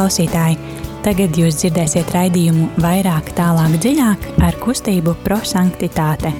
[0.00, 0.56] klausītāji!
[1.04, 6.30] Tagad jūs dzirdēsiet raidījumu vairāk, tālāk, dziļāk ar kustību prosanktitāte.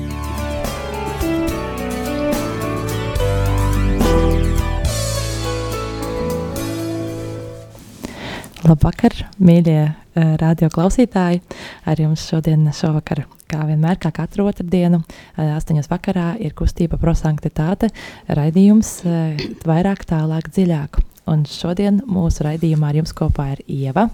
[8.64, 11.42] Labvakar, mīļie uh, radio klausītāji!
[11.84, 17.92] Ar jums šodien, šovakar, kā vienmēr, kā katru otrdienu, uh, astoņos vakarā ir kustība prosanktitāte,
[18.24, 21.02] raidījums uh, vairāk, tālāk, dziļāk.
[21.30, 24.08] Un šodien mūsu raidījumā ar jums kopā ir Ieva,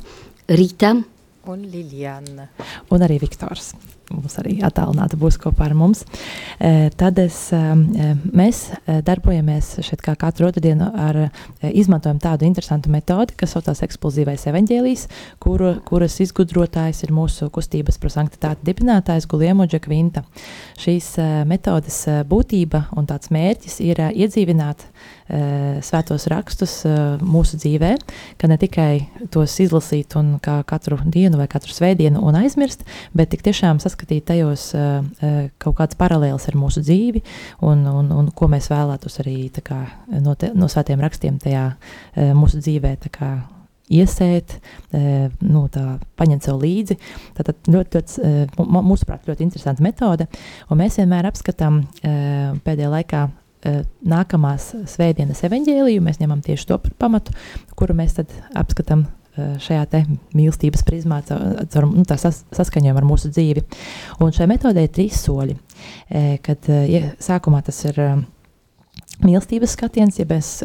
[0.53, 0.95] Rīta
[1.47, 2.49] un Liljana.
[2.93, 3.73] Un arī Viktors.
[4.07, 6.05] Mums arī attālināti būs kopā ar mums.
[6.63, 7.59] E, tad es, e,
[8.39, 13.83] mēs darbojamies šeit kā katru otru dienu ar, e, izmantojam tādu interesantu metodi, kas saucās
[13.83, 15.09] eksplozīvais evaņģēlijs,
[15.43, 20.23] kuru, kuras izgudrotājs ir mūsu kustības prosanktitāte dibinātājs Guliemo Džekvinta.
[20.79, 24.87] Šīs e, metodes e, būtība un tāds mērķis ir e, iedzīvināt
[25.27, 27.93] svētos rakstus eh, mūsu dzīvē,
[28.39, 32.85] ka ne tikai tos izlasīt un kā katru dienu vai katru svētdienu un aizmirst,
[33.17, 37.25] bet tik tiešām saskatīt tajos eh, kaut kāds paralēls ar mūsu dzīvi
[37.67, 39.83] un, un, un ko mēs vēlētos arī kā,
[40.23, 41.69] no, te, no svētiem rakstiem tajā
[42.37, 43.31] mūsu dzīvē kā,
[43.93, 44.57] iesēt,
[45.47, 45.85] nu, tā,
[46.19, 46.97] paņemt sev līdzi.
[47.37, 50.27] Tā ir ļoti, ļoti, mūsuprāt, ļoti interesanta metode.
[50.71, 53.46] Un mēs vienmēr apskatām pēdējā laikā Eh,
[54.07, 56.03] nākamās svētdienas evaņģēliju.
[56.05, 57.35] Mēs ņemam tieši to par pamatu,
[57.79, 60.03] kuru mēs tad apskatām eh, šajā
[60.37, 63.65] mīlestības prizmā, caur nu, sas, saskaņojumu ar mūsu dzīvi.
[64.25, 65.59] Un šai metodē ir trīs soļi.
[66.09, 68.01] Eh, kad ja, sākumā tas ir
[69.25, 70.59] mīlestības skatiens, ja mēs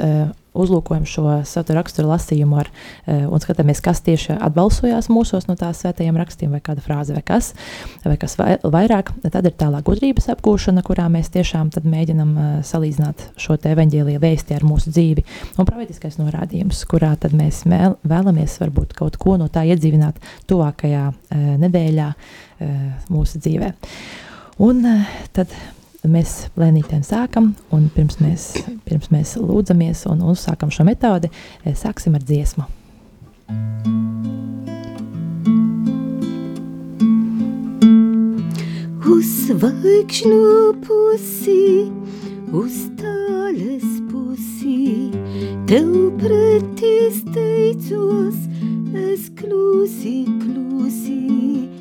[0.58, 5.82] uzlūkojam šo satura raksturu lasījumu ar, uh, un skatāmies, kas tieši atbalsojās mūsos no tās
[5.84, 7.52] svētajiem rakstiem, vai kāda frāze, vai kas,
[8.06, 9.14] vai kas vai, vairāk.
[9.32, 14.58] Tad ir tālāk gudrības apgūšana, kurā mēs tiešām mēģinam uh, salīdzināt šo te evaņģēlīja vēsti
[14.58, 15.25] ar mūsu dzīvi,
[15.58, 20.20] un pravietiskais norādījums, kurā tad mēs vēlamies varbūt kaut ko no tā iedzīvināt
[20.52, 22.14] tuvākajā uh, nedēļā
[23.09, 23.72] mūsu dzīvē.
[24.62, 24.84] Un
[25.34, 25.50] tad
[26.09, 28.47] mēs lēnītēm sākam, un pirms mēs,
[28.88, 31.29] pirms mēs lūdzamies un uzsākam šo metodi,
[31.63, 32.66] eh, sāksim ar dziesmu.
[39.12, 40.41] Uz zvaigžņu
[40.88, 41.91] pusi,
[42.56, 45.12] uz tāles pusi,
[45.69, 45.91] tev
[46.22, 48.47] pretī steidzos,
[48.95, 51.81] es klusi, klusi.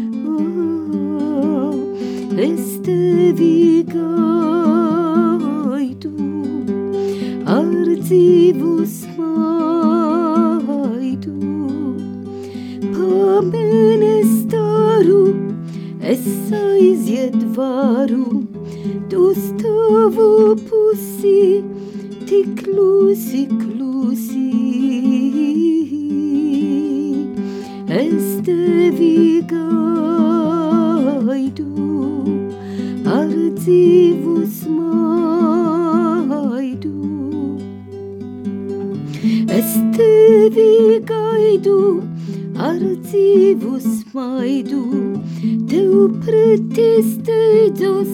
[2.41, 4.09] es tevi gaidu
[7.55, 7.67] ar
[8.01, 10.15] dzīvu smaidu.
[12.95, 15.23] Pamēnes daru,
[16.01, 16.25] es
[16.63, 18.27] aiziet varu,
[19.13, 21.61] tu stāvu pusi,
[22.25, 23.45] tik klusi,
[40.31, 41.79] tevi gaidu
[42.67, 44.83] ar dzīvu smaidu,
[45.67, 48.13] tev pretī steidzos,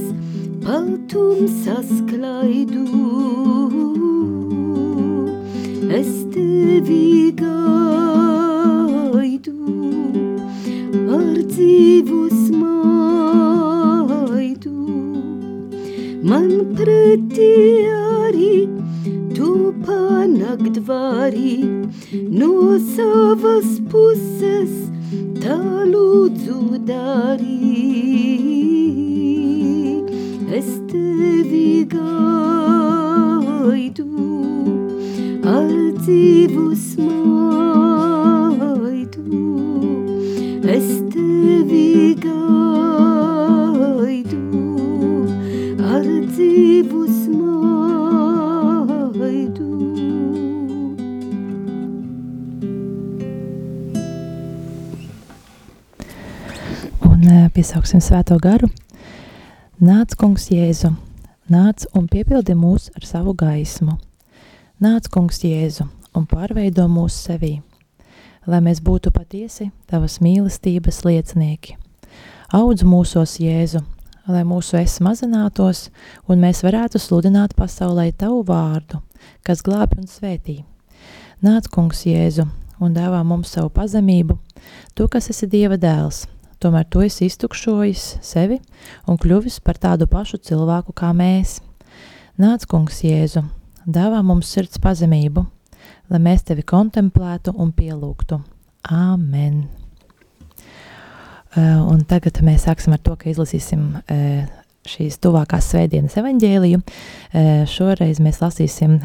[36.07, 37.68] ar dzīvu smaidu.
[40.63, 42.38] Es tevi gaidu
[45.83, 48.07] ar dzīvu smaidu.
[57.04, 58.71] Un uh, piesauksim svēto garu.
[59.83, 60.95] Nāc, kungs, Jēzu,
[61.51, 64.00] nāc un piepildi mūs ar savu gaismu.
[64.81, 67.57] Nāc, kungs, Jēzu, un pārveido mūs sevī,
[68.48, 71.77] lai mēs būtu patiesi tavas mīlestības liecinieki.
[72.56, 73.81] Audz mūsos Jēzu,
[74.27, 75.88] lai mūsu es mazinātos,
[76.27, 79.01] un mēs varētu sludināt pasaulē Tavu vārdu,
[79.44, 80.62] kas glābi un svētī.
[81.44, 82.48] Nāc, kungs Jēzu,
[82.80, 84.38] un dāvā mums savu pazemību,
[84.95, 86.25] tu, kas esi Dieva dēls,
[86.63, 88.62] tomēr tu esi iztukšojis sevi
[89.07, 91.59] un kļuvis par tādu pašu cilvēku kā mēs.
[92.39, 93.44] Nāc, kungs Jēzu,
[93.86, 95.45] dāvā mums sirds pazemību,
[96.12, 98.39] lai mēs tevi kontemplētu un pielūgtu.
[98.94, 99.65] Āmen!
[101.57, 104.42] Uh, un tagad mēs sāksim ar to, ka izlasīsim uh,
[104.88, 106.81] šīs tuvākās svētdienas evaņģēliju.
[106.83, 109.00] Uh, šoreiz mēs lasīsim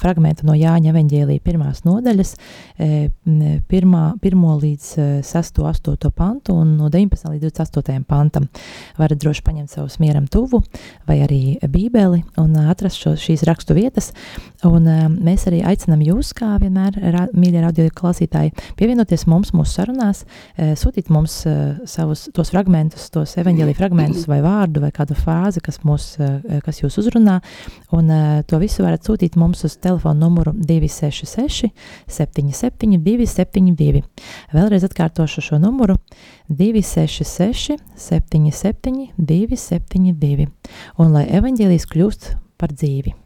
[0.00, 2.32] fragmentu no Jāņa evaņģēlīja pirmās nodaļas,
[2.80, 3.08] e,
[3.70, 4.88] pirmā, pirmo līdz
[5.26, 8.48] 6, e, 8 pantu un no 19 līdz 28 pantam.
[8.98, 10.62] Varat droši paņemt savus mieram tuvu
[11.08, 14.12] vai arī bībeli un atrast šo, šīs rakstu vietas.
[14.66, 19.80] Un e, mēs arī aicinām jūs, kā vienmēr, ra, mīļie radio klausītāji, pievienoties mums mūsu
[19.80, 20.24] sarunās,
[20.56, 21.40] sūtīt mums
[21.88, 26.12] savus tos fragmentus, tos evaņģēlīja fragmentus vai vārdu vai kādu frāzi, kas, mūs,
[26.64, 27.38] kas jūs uzrunā,
[27.96, 28.12] un
[28.48, 31.70] to visu varat sūtīt mums uz telefonu telefona numuru 266
[32.06, 34.02] 77 272.
[34.54, 35.96] Vēlreiz atkārtošu šo numuru
[36.48, 40.48] 266 77 272.
[40.98, 43.16] Un lai evaņģēlijas kļūst par dzīvi.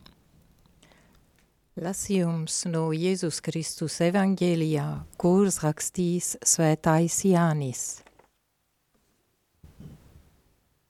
[1.75, 4.87] Lasījums no Jēzus Kristus evaņģēlijā,
[5.19, 7.83] kuras rakstīs svētais Jānis.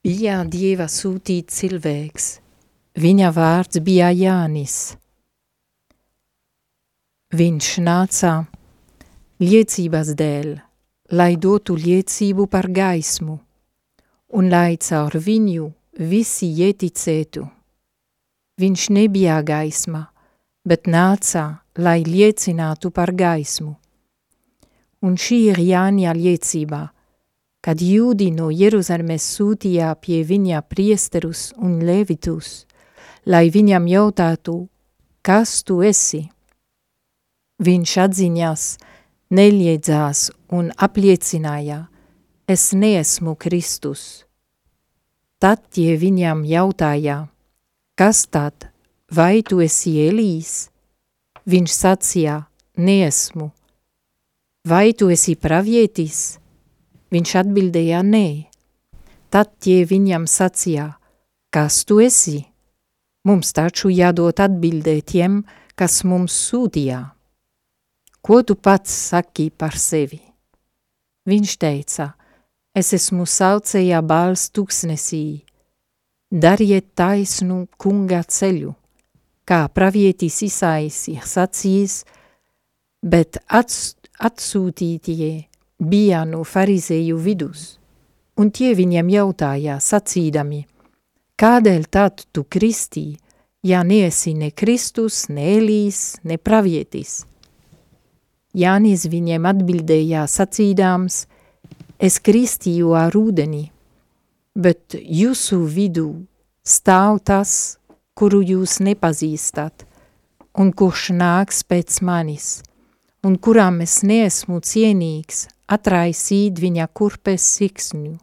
[0.04, 2.26] Bija Dieva sūtīts cilvēks,
[3.00, 4.98] viņa vārds bija Jānis.
[7.34, 8.44] Viņš nāca
[9.42, 10.50] liecības dēļ,
[11.18, 13.32] lai dotu liecību par gaismu,
[14.38, 15.64] un lai caur viņu
[15.98, 17.42] visi ieticētu.
[18.62, 20.04] Viņš nebija gaisma,
[20.62, 23.72] bet nāca, lai liecinātu par gaismu.
[25.02, 26.84] Un šī ir Jāņa liecība,
[27.66, 32.68] kad jūdi no Jeruzalemes sūtīja pie viņa priesterus un levitus,
[33.26, 34.68] lai viņam jautātu,
[35.26, 36.28] kas tu esi?
[37.62, 38.62] Viņš atziņās,
[39.30, 41.84] neliedzās un apliecināja,
[42.50, 44.24] es neesmu Kristus.
[45.38, 47.28] Tad tie viņam jautāja,
[47.94, 48.70] kas tad,
[49.06, 50.72] vai tu esi Elīs?
[51.46, 52.40] Viņš sacīja,
[52.74, 53.52] neesmu.
[54.66, 56.40] Vai tu esi pravietis?
[57.14, 58.50] Viņš atbildēja, nē.
[59.30, 60.94] Tad tie viņam sacīja,
[61.54, 62.40] kas tu esi?
[63.24, 65.44] Mums taču jādod atbildē tiem,
[65.78, 67.13] kas mums sūtīja.
[68.24, 70.16] Ko tu pats saki par sevi?
[71.28, 72.06] Viņš teica,
[72.72, 75.42] es esmu saucējā bāls tuksnesī,
[76.32, 78.70] dariet taisnu kunga ceļu,
[79.44, 81.98] kā pravietis Isais ir sacījis,
[83.04, 85.28] bet ats, atsūtītie
[85.76, 87.66] bija no farizēju vidus,
[88.40, 90.62] un tie viņiem jautāja sacīdami,
[91.36, 93.04] kādēļ tad tu kristī,
[93.60, 97.26] ja neesi ne Kristus, ne Elīs, ne pravietis?
[98.54, 101.24] Jānis viņiem atbildēja sacīdāms,
[101.98, 103.64] es kristīju ar ūdeni,
[104.54, 106.10] bet jūsu vidū
[106.62, 107.78] stāv tas,
[108.14, 109.82] kuru jūs nepazīstat,
[110.54, 112.62] un kurš nāks pēc manis,
[113.26, 118.14] un kurām es neesmu cienīgs atraisīt viņa kurpes siksņu.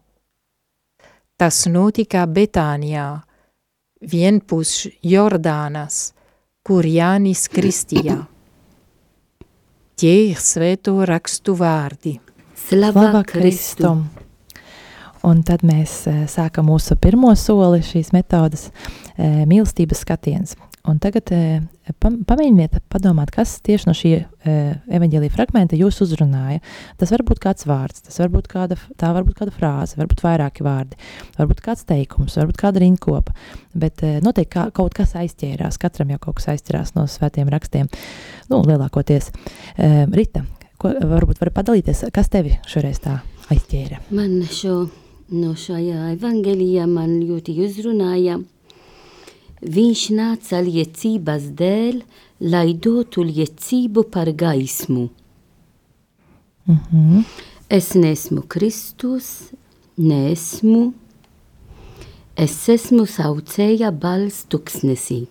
[1.36, 3.22] Tas notika Betānijā,
[4.00, 6.12] vienpus Jordānas,
[6.64, 8.31] kur Jānis kristījā.
[10.02, 12.16] Tie ir svēto rakstu vārdi.
[12.58, 14.00] Slava Kristum!
[15.22, 20.56] Un tad mēs uh, sākam mūsu pirmo soli šīs metodas uh, mīlestības skatiens.
[20.90, 21.60] Un tagad uh,
[22.02, 26.58] pamēģiniet padomāt, kas tieši no šī uh, evaņģēlīja fragmenta jūs uzrunāja.
[26.98, 30.24] Tas var būt kāds vārds, tas var būt kāda, tā var būt kāda frāze, varbūt
[30.24, 30.98] vairāki vārdi,
[31.36, 33.34] varbūt kāds teikums, varbūt kāda rinkopa,
[33.78, 37.90] bet uh, noteikti kā, kaut kas aizķērās, katram jau kaut kas aizķērās no svētiem rakstiem,
[38.50, 39.30] nu, lielākoties.
[39.78, 40.42] Rita,
[40.82, 43.20] ko, varbūt var padalīties, kas tevi šoreiz tā
[43.54, 44.02] aizķēra?
[44.10, 44.88] Man šo,
[45.30, 48.40] no šajā evaņģēlijā man ļoti uzrunāja,
[49.62, 52.02] Viņš nāca liecības dēļ,
[52.50, 55.08] lai dotu liecību par gaismu.
[56.66, 57.24] Mm -hmm.
[57.68, 59.52] Es neesmu Kristus,
[59.96, 60.92] neesmu.
[62.36, 65.26] Es esmu saucēja balss tuksnesī.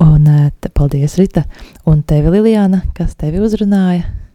[0.00, 1.44] Un eh, paldies, Rita.
[1.84, 4.25] Un tevi, Lilijāna, kas tevi uzrunāja?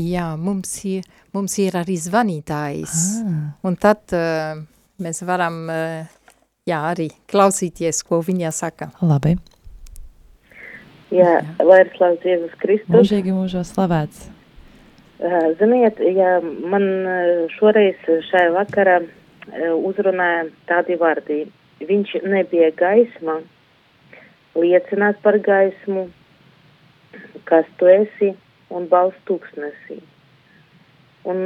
[0.00, 1.04] Jā, mums ir,
[1.36, 2.98] mums ir arī zvanītājs.
[3.20, 3.40] Ah.
[3.68, 4.62] Un tad uh,
[5.02, 6.12] mēs varam uh,
[6.68, 8.88] jā, arī klausīties, ko viņa saka.
[9.04, 9.36] Labi.
[11.12, 12.94] Jā, lai ir slavs Jēzus Kristus.
[12.94, 14.30] Mūžīgi mūžos slavēts.
[15.60, 16.86] Ziniet, ja man
[17.52, 18.96] šoreiz šajā vakarā
[19.76, 21.44] uzrunāja tādi vārdi,
[21.84, 23.36] viņš nebija gaisma,
[24.58, 26.08] liecinās par gaismu,
[27.46, 28.32] kas tu esi
[28.72, 30.00] un balsts tūkstnesī.
[31.28, 31.38] Un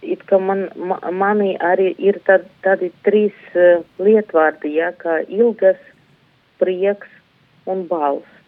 [0.00, 5.80] it kā man, ma, manī arī ir tad, tādi trīs uh, lietvārdi, ja, kā ilgas,
[6.62, 7.10] prieks
[7.68, 8.38] un balss.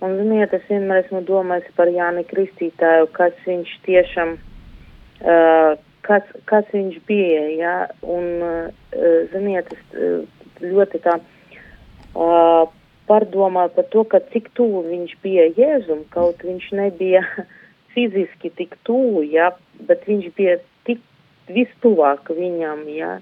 [0.00, 5.74] Un, ziniet, es vienmēr esmu domājis par Jāni Kristītāju, kas viņš tiešām, uh,
[6.06, 12.70] kas, kas viņš bija, ja, un, uh, ziniet, es ļoti tā uh,
[13.08, 17.24] pārdomāju par to, ka cik tuvu viņš bija Jēzum, kaut viņš nebija
[17.94, 19.52] fiziski tik tuvu, ja,
[19.88, 21.02] bet viņš bija tik
[21.52, 23.16] vistuvāk viņam, ja,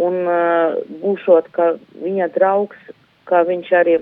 [0.00, 2.80] un uh, būšot, ka viņa draugs,
[3.28, 4.00] kā viņš arī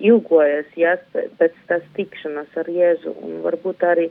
[0.00, 3.14] ilgojas ja, pēc tās tikšanās ar Jēzu.
[3.24, 4.08] Un varbūt arī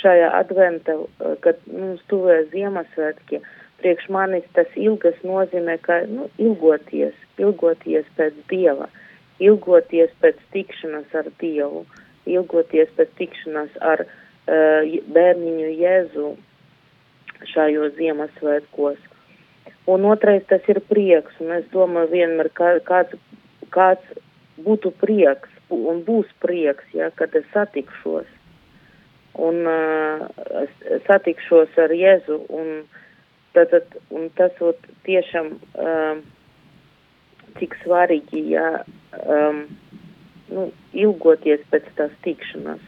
[0.00, 0.96] šajā adventa,
[1.44, 3.40] kad mums tuvēs Ziemassvētki,
[3.80, 8.88] priekš manis tas ilgas nozīmē, ka nu, ilgoties, ilgoties pēc Dieva,
[9.40, 11.84] ilgoties pēc tikšanās ar Dievu,
[12.28, 16.32] ilgoties pēc tikšanās ar uh, bērniņu Jēzu
[17.54, 18.98] šajos Ziemassvētkos.
[19.90, 23.16] Un otrais tas ir prieks, un es domāju vienmēr, kā, kāds,
[23.74, 24.20] kāds
[24.60, 28.28] būtu prieks un būs prieks, ja, kad es satikšos.
[29.40, 30.26] Un uh,
[31.06, 32.82] satikšos ar Jēzu un,
[33.56, 33.72] tad,
[34.10, 36.20] un tas ot, tiešām uh,
[37.58, 38.82] cik svarīgi, ja
[39.24, 39.64] um,
[40.50, 40.66] nu,
[40.96, 42.82] ilgoties pēc tās tikšanās.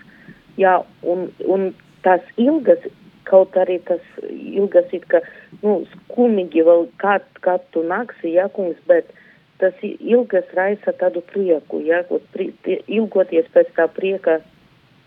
[0.60, 1.70] Jā, un, un
[2.04, 2.84] tās ilgas,
[3.28, 5.22] kaut arī tas ilgas it kā,
[5.62, 9.10] nu, skumīgi vēl kā, kā tu naksi, jā, kungs, bet
[9.62, 12.02] tas ilgas raisa tādu prieku, ja,
[12.34, 12.50] pri,
[12.90, 14.40] ilgoties pēc tā prieka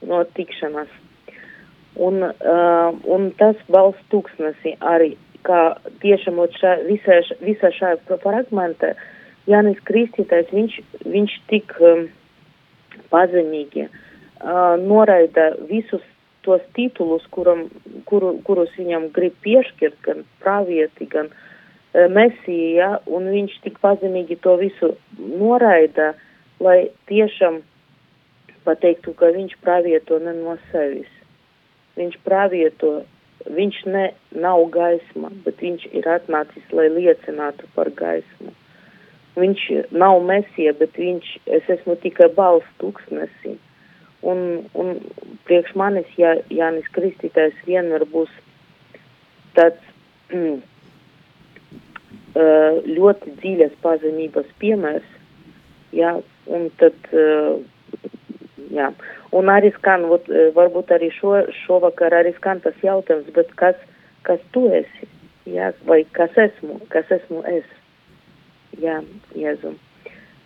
[0.05, 0.91] no tikšanās.
[1.95, 5.13] Un, uh, un tas balsts tūkstnesi arī,
[5.47, 7.93] kā tiešām šā, visā, visā šā
[8.23, 8.95] fragmentā,
[9.49, 12.07] Jānis Kristītājs, viņš, viņš tik um,
[13.11, 16.03] pazemīgi uh, noraida visus
[16.45, 17.67] tos titulus, kuram,
[18.09, 24.57] kuru, kurus viņam grib piešķirt, gan pravieti, gan uh, mesija, un viņš tik pazemīgi to
[24.61, 26.13] visu noraida,
[26.63, 27.61] lai tiešām
[28.65, 31.11] pateiktu, ka viņš pravieto ne no sevis.
[31.99, 32.97] Viņš pravieto,
[33.45, 38.55] viņš ne, nav gaisma, bet viņš ir atnācis, lai liecinātu par gaismu.
[39.35, 43.57] Viņš nav mesija, bet viņš, es esmu tikai balsts tūkstnesī.
[44.25, 44.39] Un,
[44.73, 44.95] un
[45.45, 48.31] priekš manis Jā, Jānis Kristītājs vienmēr būs
[49.53, 49.83] tāds
[50.31, 50.63] mm,
[52.35, 55.05] Eh, ļoti dziļas pazemības piemērs,
[55.95, 56.09] jā,
[56.51, 58.09] un tad, eh,
[58.75, 58.89] jā,
[59.31, 63.79] un arī skan, vat, eh, varbūt arī šo, šovakar arī skan tas jautājums, bet kas,
[64.27, 65.07] kas tu esi,
[65.47, 67.63] jā, vai kas esmu, kas esmu es,
[68.81, 68.99] jā,
[69.35, 69.73] Jēzu.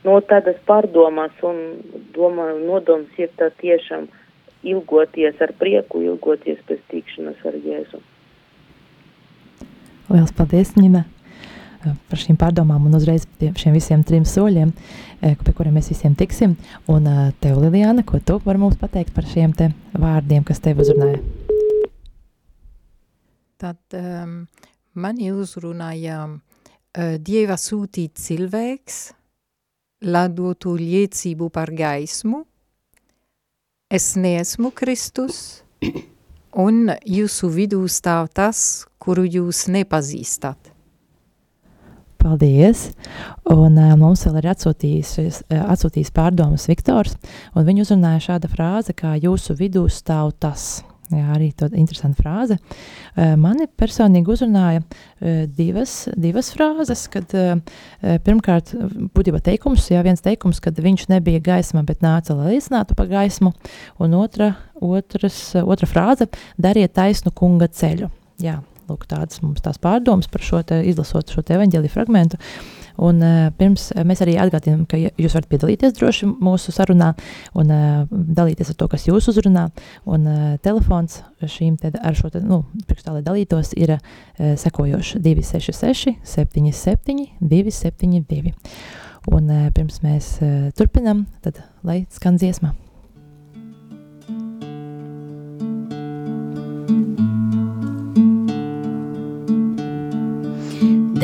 [0.06, 1.60] No tādas pārdomas un
[2.16, 4.08] domāju, nodoms ir tā tiešām
[4.64, 8.02] ilgoties ar prieku, ilgoties pēc tikšanas ar Jēzu.
[10.10, 11.06] Lielas paldies, Nina!
[11.80, 14.74] par šīm pārdomām un uzreiz pie šiem visiem trim soļiem,
[15.22, 16.58] pie kuriem mēs visiem tiksim.
[16.92, 17.08] Un
[17.40, 21.22] tev, Lilijāna, ko tu vari mums pateikt par šiem te vārdiem, kas tev uzrunāja?
[23.60, 24.36] Tad um,
[24.96, 26.36] mani uzrunāja uh,
[26.98, 28.96] Dieva sūtīt cilvēks,
[30.10, 32.46] lai dotu liecību par gaismu.
[33.90, 35.62] Es neesmu Kristus,
[36.66, 40.74] un jūsu vidū stāv tas, kuru jūs nepazīstat.
[42.20, 42.90] Paldies!
[43.48, 47.16] Un uh, mums vēl ir atsūtījis, uh, atsūtījis pārdomas Viktors,
[47.56, 50.82] un viņš uzrunāja šāda frāze, kā jūsu vidū stāv tas.
[51.10, 52.60] Jā, arī tāda interesanta frāze.
[53.16, 57.56] Uh, mani personīgi uzrunāja uh, divas, divas frāzes, kad uh,
[58.26, 58.76] pirmkārt,
[59.18, 63.56] būtībā teikums, jā, viens teikums, kad viņš nebija gaisma, bet nāca, lai liecinātu par gaismu,
[63.98, 66.30] un otra, otras, otra frāze,
[66.62, 68.12] dariet taisnu kunga ceļu.
[68.40, 72.40] Jā, Lūk, tādas mums tās pārdomas par šo te, izlasot šo te evaņģēliju fragmentu.
[73.00, 77.14] Un, uh, pirms mēs arī atgādinām, ka jūs varat piedalīties droši mūsu sarunā
[77.60, 79.70] un uh, dalīties ar to, kas jūs uzrunā.
[80.10, 80.28] Un
[80.66, 83.98] telefons šīm te, ar šo te, nu, priekšstā, lai dalītos, ir
[84.40, 88.54] sekojošs 266 77 272.
[89.30, 90.36] Un pirms mēs
[90.80, 92.74] turpinam, tad lai skan dziesma.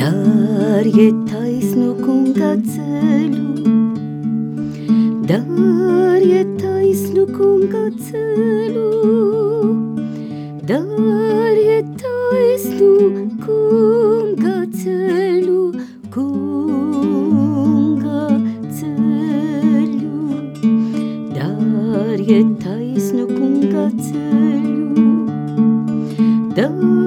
[0.05, 3.47] Dariet taisnu kunga ceļu,
[5.25, 8.83] dariet taisnu kunga ceļu,
[10.69, 12.91] dariet taisnu
[13.47, 15.63] kunga ceļu,
[16.13, 17.41] kunga
[18.77, 20.17] ceļu.
[21.39, 25.01] Dariet taisnu kunga ceļu,
[26.53, 27.04] dariet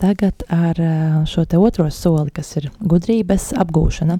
[0.00, 0.92] tagad ar ā,
[1.28, 4.18] šo te otro soli, kas ir gudrības apgūšana.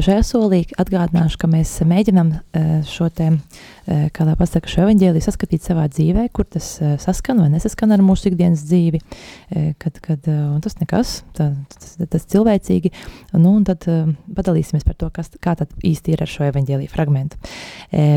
[0.00, 3.30] Šajā solī atgādināšu, ka mēs mēģinām ā, šo te,
[3.90, 7.92] ā, kā lai pasaka, šo evaņģēliju saskatīt savā dzīvē, kur tas ā, saskan vai nesaskan
[7.96, 10.30] ar mūsu ikdienas dzīvi, ā, kad, kad,
[10.64, 12.92] tas nekas, tā, tas, tas cilvēcīgi,
[13.36, 13.86] nu, un tad
[14.36, 17.38] padalīsimies par to, kas, kā tad īsti ir ar šo evaņģēliju fragmentu.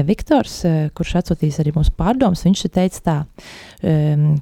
[0.08, 0.60] Viktors,
[0.96, 3.18] kurš atsūtīs arī mūsu pārdomas, viņš teica tā,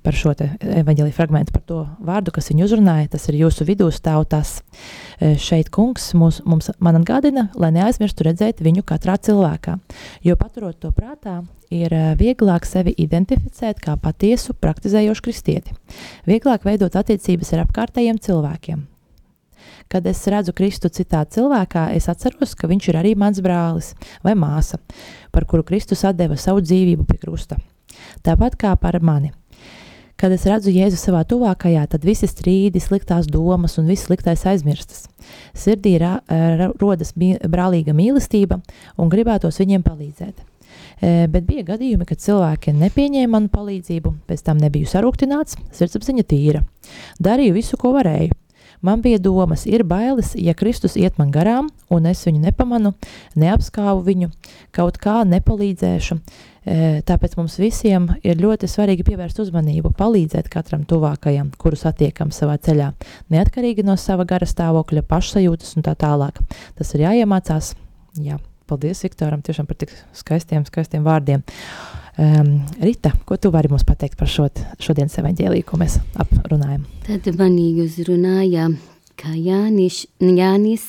[0.04, 3.12] par šo evanģēlīju fragment, par to vārdu, kas viņu uzrunāja.
[3.16, 4.60] Tas ir jūsu vidū stāv tas.
[5.42, 9.78] Šeit kungs mūs, mums man atgādina, lai neaizmirstu redzēt viņu katrā cilvēkā.
[10.26, 11.21] Jo paturot to prātā,
[11.72, 15.76] ir e, vieglāk sevi identificēt kā patiesu, praktizējošu kristieti.
[16.28, 18.88] Vieglāk veidot attiecības ar apkārtējiem cilvēkiem.
[19.92, 23.92] Kad es redzu Kristu citā cilvēkā, es atceros, ka viņš ir arī mans brālis
[24.24, 24.80] vai māsa,
[25.36, 27.60] par kuru Kristus deva savu dzīvību pie krusta.
[28.24, 29.34] Tāpat kā par mani.
[30.16, 35.08] Kad es redzu Jēzu savā tuvākajā, tad visi strīdi, sliktās domas un viss sliktais aizmirstas.
[35.58, 38.62] Sirdī ra, ra, rodas brālīga mīlestība
[39.02, 40.51] un gribētos viņiem palīdzēt.
[41.02, 46.62] Bet bija gadījumi, kad cilvēki nepieņēma manu palīdzību, pēc tam nebiju sarūktināts, sirdsapziņa tīra.
[47.18, 48.38] Darīju visu, ko varēju.
[48.82, 52.96] Man bija domas, ir bailes, ja Kristus iet man garām, un es viņu nepamanu,
[53.38, 54.32] neapskāvu viņu,
[54.74, 56.18] kaut kā nepalīdzēšu.
[57.06, 62.92] Tāpēc mums visiem ir ļoti svarīgi pievērst uzmanību, palīdzēt katram tuvākajam, kuru satiekam savā ceļā,
[63.34, 66.42] neatkarīgi no sava gara stāvokļa, pašsajūtas un tā tālāk.
[66.78, 67.76] Tas ir jāiemācās.
[68.22, 71.44] Jā, paldies Viktoram tiešām par tik skaistiem, skaistiem vārdiem.
[72.22, 74.48] Um, Rita, ko tu vari mums pateikt par šo
[74.84, 76.84] šodienas evaņģēliju, ko mēs aprunājam?
[77.08, 78.68] Tad manī uzrunāja,
[79.20, 80.84] ka Jānis, Jānis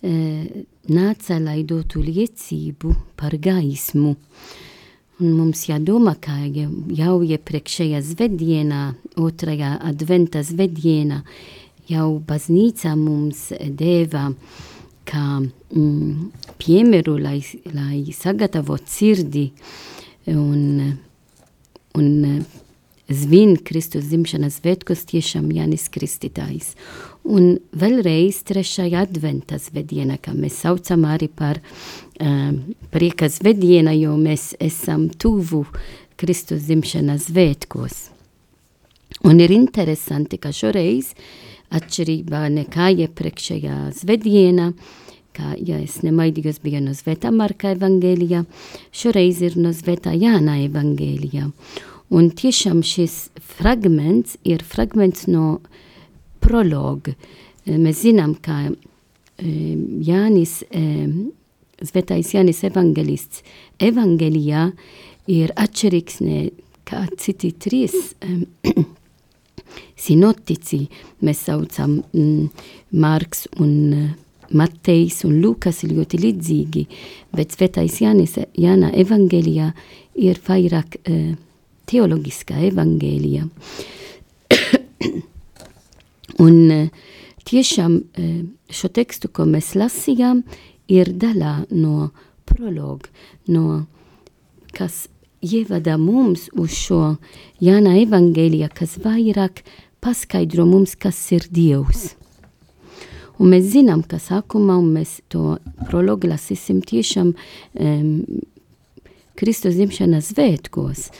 [0.00, 4.14] e, nāca, lai dotu liecību par gaismu.
[5.16, 8.80] Un mums jādomā, ka jau iepriekšējā svētdienā,
[9.16, 11.22] otrajā adventa svētdienā,
[11.88, 13.48] jau baznīca mums
[13.78, 14.28] deva
[15.06, 16.28] kā mm,
[16.60, 17.40] piemēru, lai,
[17.72, 19.48] lai sagatavotu sirdi
[20.32, 20.96] un,
[21.96, 22.08] un
[23.08, 26.74] zvin Kristus dzimšanas svētkos tiešām Jānis Kristītājs.
[27.26, 31.60] Un vēlreiz trešajā adventa svētdiena, kā mēs saucam arī par
[32.20, 32.60] um,
[32.94, 35.64] prieka svētdiena, jo mēs esam tuvu
[36.18, 37.98] Kristus dzimšanas svētkos.
[39.26, 41.14] Un ir interesanti, ka šoreiz,
[41.74, 44.70] atšķirībā nekā iepriekšējā svētdiena,
[45.36, 48.44] kā, ja es nemaidījos, bija no Svētā Marka evangēlijā,
[48.94, 51.50] šoreiz ir no Svētā Jāna evangēlijā.
[52.14, 53.16] Un tiešām šis
[53.58, 55.58] fragments ir fragments no
[56.44, 57.16] prologa.
[57.66, 58.68] Mēs zinām, ka
[59.42, 60.60] Jānis,
[61.82, 63.42] Svētais Jānis evangelists
[63.82, 64.70] evangelijā
[65.28, 68.14] ir atšķirīgs nekā citi trīs
[69.96, 70.86] sinoptici,
[71.24, 72.68] mēs saucam mm,
[73.00, 74.14] Marks un
[74.54, 76.84] Matejs un Lukas ir ļoti līdzīgi,
[77.34, 79.72] bet Svētais Jānis, Jāna evangelijā
[80.22, 81.32] ir vairāk uh,
[81.90, 83.48] teoloģiskā evangelijā.
[86.46, 87.10] un uh,
[87.48, 88.30] tiešām uh,
[88.70, 90.44] šo tekstu, ko mēs lasījām,
[90.86, 92.12] ir daļā no
[92.46, 93.10] prologa,
[93.50, 93.82] no
[94.76, 95.06] kas
[95.44, 97.16] ievada mums uz šo
[97.62, 99.62] Jāna evangelijā, kas vairāk
[100.00, 102.14] paskaidro mums, kas ir Dievs.
[103.36, 105.58] Un mēs zinām, ka sākumā mēs to
[105.90, 108.12] prologu lasīsim tiešām um,
[109.36, 111.10] Kristus dzimšanas svētkos,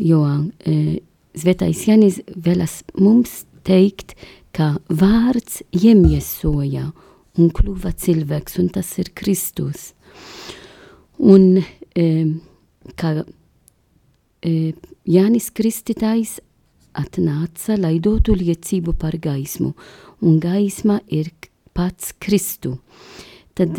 [0.00, 0.24] jo
[0.66, 0.98] e,
[1.38, 4.16] Zvetais Janis vēlas mums teikt,
[4.50, 6.88] ka vārds iemiesoja
[7.38, 9.92] un kļuva cilvēks, un tas ir Kristus.
[11.22, 11.60] Un
[11.94, 12.06] e,
[12.98, 13.26] kā e,
[14.40, 16.38] Jānis Kristītājs
[16.96, 19.74] atnāca, lai dotu liecību par gaismu,
[20.24, 21.30] un gaisma ir
[21.76, 22.78] pats Kristu.
[23.54, 23.76] Tad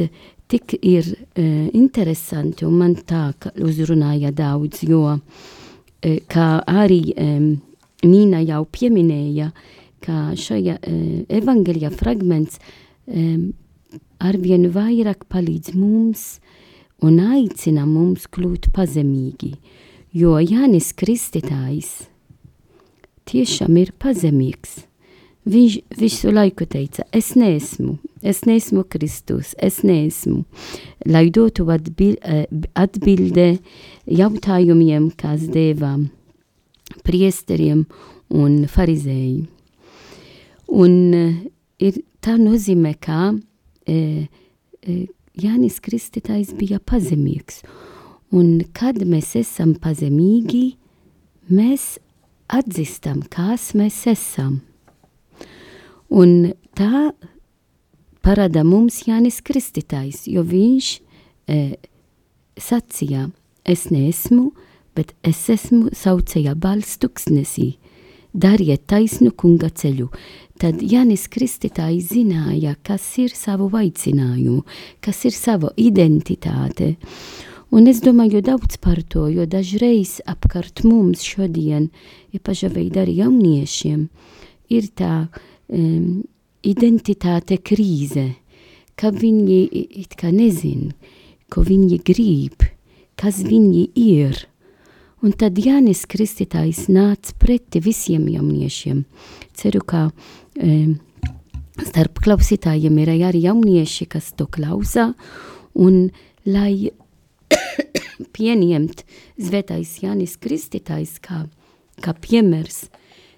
[0.52, 1.44] tik ir e,
[1.74, 3.32] interesanti, un man tā
[3.64, 7.28] uzrunāja daudz, jo e, kā arī e,
[8.02, 9.52] Nīna jau pieminēja,
[10.02, 10.94] ka šajā e,
[11.38, 13.26] evangeļa fragments e,
[14.22, 16.24] arvien vairāk palīdz mums
[17.06, 19.54] un aicina mums kļūt pazemīgi,
[20.12, 21.92] jo Jānis Kristītājs
[23.30, 24.82] tiešām ir pazemīgs.
[25.42, 30.44] Viņš visu laiku teica, es neesmu, es neesmu Kristus, es neesmu,
[31.10, 33.48] lai dotu atbilde
[34.06, 35.96] jautājumiem, kas deva
[37.08, 37.88] priesteriem
[38.30, 39.48] un farizēji.
[40.72, 40.94] Un
[41.82, 43.34] ir tā nozīmē, ka
[43.90, 44.28] e,
[44.86, 45.00] e,
[45.42, 47.64] Jānis Kristītājs bija pazemīgs.
[48.32, 50.78] Un kad mēs esam pazemīgi,
[51.52, 51.98] mēs
[52.52, 54.62] atzīstam, kas mēs esam.
[56.12, 57.12] Un tā
[58.24, 60.90] parāda mums Jānis Kristītājs, jo viņš
[61.52, 61.60] e,
[62.60, 63.30] sacīja,
[63.68, 64.52] es neesmu,
[64.96, 67.74] bet es esmu saucēja balss tuksnesī,
[68.32, 70.08] dariet taisnu kunga ceļu.
[70.62, 74.62] Tad Jānis Kristītājs zināja, kas ir savu aicinājumu,
[75.02, 76.94] kas ir savu identitāte.
[77.72, 81.88] Un es domāju daudz par to, jo dažreiz apkārt mums šodien,
[82.36, 84.10] ja pažaveid arī jauniešiem,
[84.72, 86.24] ir tā, ka um,
[86.64, 88.32] identitāte krīze,
[88.96, 89.62] ka viņi
[90.04, 90.92] it kā nezin,
[91.52, 92.66] ko viņi grib,
[93.20, 94.46] kas viņi ir.
[95.22, 99.04] Un tad Jānis Kristītājs nāca preti visiem jauniešiem.
[99.58, 100.96] Ceru, ka um,
[101.82, 105.12] starp klausītājiem ir arī jaunieši, kas to klausā,
[105.78, 106.10] un
[106.46, 106.90] lai
[108.34, 109.04] pieņemt
[109.42, 111.46] Zvētais Jānis Kristītājs kā,
[112.02, 112.86] kā piemērs,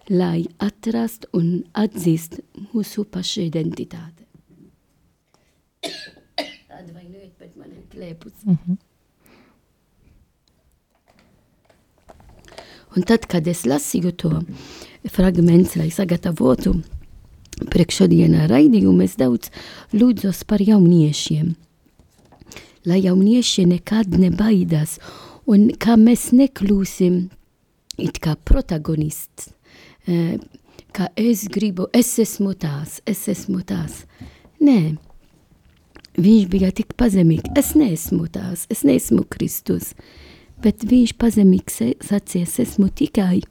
[0.10, 2.40] lai atrast un atzīst
[2.74, 4.24] mūsu pašu identitāti.
[6.74, 8.34] Atvainojiet, bet man ir klēpus.
[8.46, 8.78] Mm -hmm.
[12.96, 14.42] Un tad, kad es lasīju to
[15.10, 16.76] fragments, lai sagatavotu
[17.74, 19.50] priekšodienā raidījumu, es daudz
[19.94, 21.56] lūdzos par jauniešiem.
[22.86, 24.98] Lai jaunieši nekad nebaidās
[25.48, 27.22] un kā mēs nekļūsim
[28.04, 29.54] it kā protagonists
[30.94, 34.04] ka es gribu, es esmu tās, es esmu tās.
[34.64, 34.94] Nē,
[36.22, 39.94] viņš bija tik pazemīgs, es neesmu tās, es neesmu Kristus,
[40.64, 43.42] bet viņš pazemīgs sacies, esmu tikai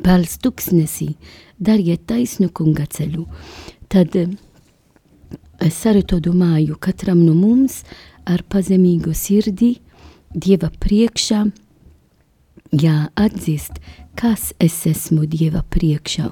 [0.00, 1.12] bals tuksnesī,
[1.58, 3.26] dariet taisnu kunga ceļu.
[3.92, 4.16] Tad
[5.60, 7.82] es arī to domāju, katram no mums
[8.30, 9.78] ar pazemīgu sirdi,
[10.30, 11.40] Dieva priekšā,
[12.70, 13.80] jāatzīst,
[14.14, 16.28] kas es esmu Dieva priekšā,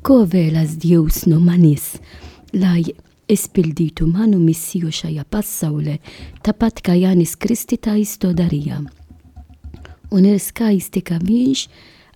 [0.00, 1.98] ko vēlas Dievs no manis,
[2.56, 2.94] lai
[3.28, 5.98] es pildītu manu misiju šajā pasaulē,
[6.44, 8.80] tāpat kā Jānis Kristītājs to darīja.
[10.12, 11.66] Un ir skaisti, ka viņš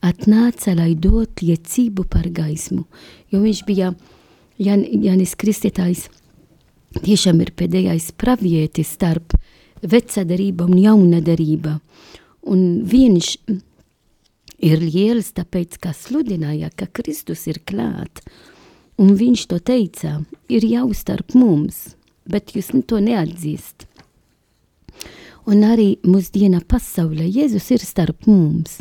[0.05, 2.85] atnāca, lai dot liecību par gaismu,
[3.33, 3.93] jo viņš bija
[4.57, 6.09] Jan, Jānis Kristītājs,
[7.03, 9.37] tiešām ir pēdējais pravietis starp
[9.83, 11.79] veca darība un jauna darība.
[12.47, 13.31] Un viņš
[14.67, 18.23] ir liels, tāpēc, ka sludināja, ka Kristus ir klāt.
[18.97, 23.85] Un viņš to teica, ir jau starp mums, bet jūs to neatzīst.
[25.47, 28.81] Un arī mūsdiena pasaulē Jēzus ir starp mums.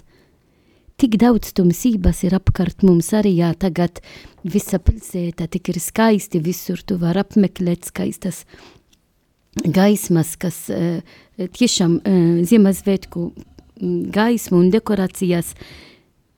[0.96, 4.00] Tik daudz tumsības ir apkārt mums arī, jā, tagad
[4.48, 8.46] visa pilsēta tik ir skaisti, visur tu var apmeklēt skaistas
[9.60, 11.02] gaismas, kas uh,
[11.36, 13.26] tiešām uh, Ziemassvētku
[14.16, 15.52] gaismu un dekorācijas,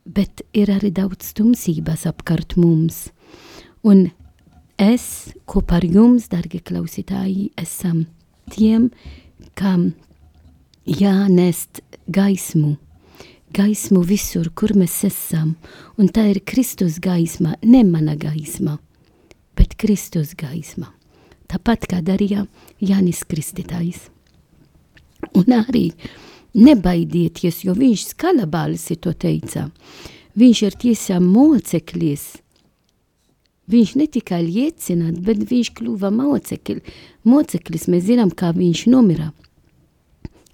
[0.10, 3.12] bet ir arī daudz tumsības apkārt mums.
[3.86, 4.08] Un
[4.82, 8.06] es kopā ar jums, dargi klausītāji, esam
[8.54, 8.90] tiem,
[9.54, 9.92] kam
[10.88, 12.78] jānest gaismu,
[13.56, 15.56] gaismu visur, kur mēs esam,
[15.98, 18.78] un tā ir Kristus gaisma, ne mana gaisma,
[19.58, 20.92] bet Kristus gaisma.
[21.48, 22.44] Tāpat kā darīja
[22.84, 24.10] Jānis Kristītājs.
[25.40, 25.92] Un arī
[26.58, 29.70] nebaidieties, jo viņš skaļa balsi to teica.
[30.38, 32.36] Viņš ir tiešām moceklis.
[33.68, 36.82] Viņš ne tikai liecina, bet viņš kļuva mocekli.
[37.24, 37.88] moceklis.
[37.88, 39.32] Mēs zinām, kā viņš nomira.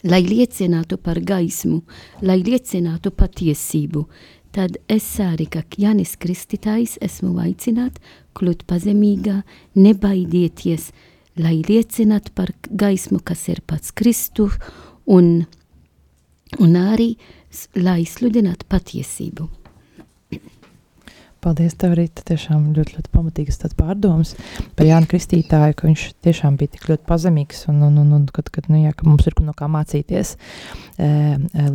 [0.04, 1.82] Lai liecinātu par gaismu,
[2.22, 4.06] lai liecinātu patiesību,
[4.54, 8.00] tad es arī, kā Jānis Kristītājs, esmu aicināt
[8.38, 9.42] kļūt pazemīgā,
[9.76, 10.92] nebaidieties,
[11.40, 14.60] lai liecinātu par gaismu, kas ir pats Kristus,
[15.10, 15.46] un,
[16.60, 17.14] un arī,
[17.80, 19.63] lai sludinātu patiesību.
[21.44, 24.30] Paldies, tev arī tiešām ļoti, ļoti pamatīgas pārdomas
[24.78, 28.48] par Jānu Kristītāju, ka viņš tiešām bija tik ļoti pazemīgs un, un, un, un kad,
[28.54, 30.36] kad, nu, jā, ka mums ir no kā mācīties.
[30.96, 31.10] E,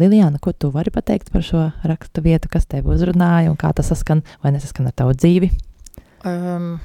[0.00, 3.90] Lilijāna, ko tu vari pateikt par šo rakstu vietu, kas tev uzrunāja un kā tas
[3.92, 5.50] saskan vai nesaskan ar tavu dzīvi?
[6.28, 6.78] Um,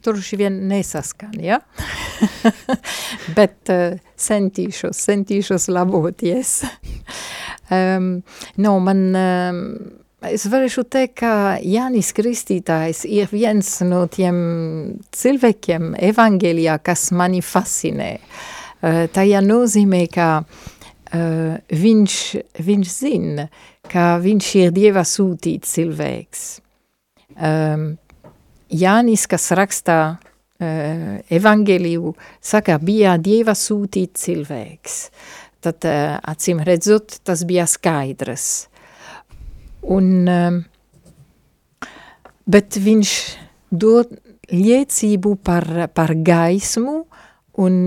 [0.00, 1.58] Droši vien nesaskan, ja?
[3.36, 6.60] bet uh, centīšos, centīšos laboties.
[7.74, 8.14] um,
[8.62, 9.02] no, man...
[9.18, 9.66] Um,
[10.20, 11.32] Es varēšu teikt, ka
[11.64, 14.36] Jānis Kristītājs ir viens no tiem
[15.16, 18.10] cilvēkiem evangelijā, kas mani fascinē.
[18.20, 22.16] Uh, tajā nozīmē, ka uh, viņš,
[22.68, 23.46] viņš zina,
[23.88, 26.44] ka viņš ir Dieva sūtīts cilvēks.
[27.40, 27.94] Um,
[28.68, 32.12] Jānis, kas rakstā uh, evangeliju,
[32.44, 35.00] saka, bija Dieva sūtīts cilvēks.
[35.64, 38.69] Tad, uh, acīm redzot, tas bija skaidrs.
[39.82, 40.60] Un, um,
[42.50, 43.14] bet viņš
[43.70, 44.12] dod
[44.50, 47.04] liecību par, par gaismu
[47.62, 47.82] un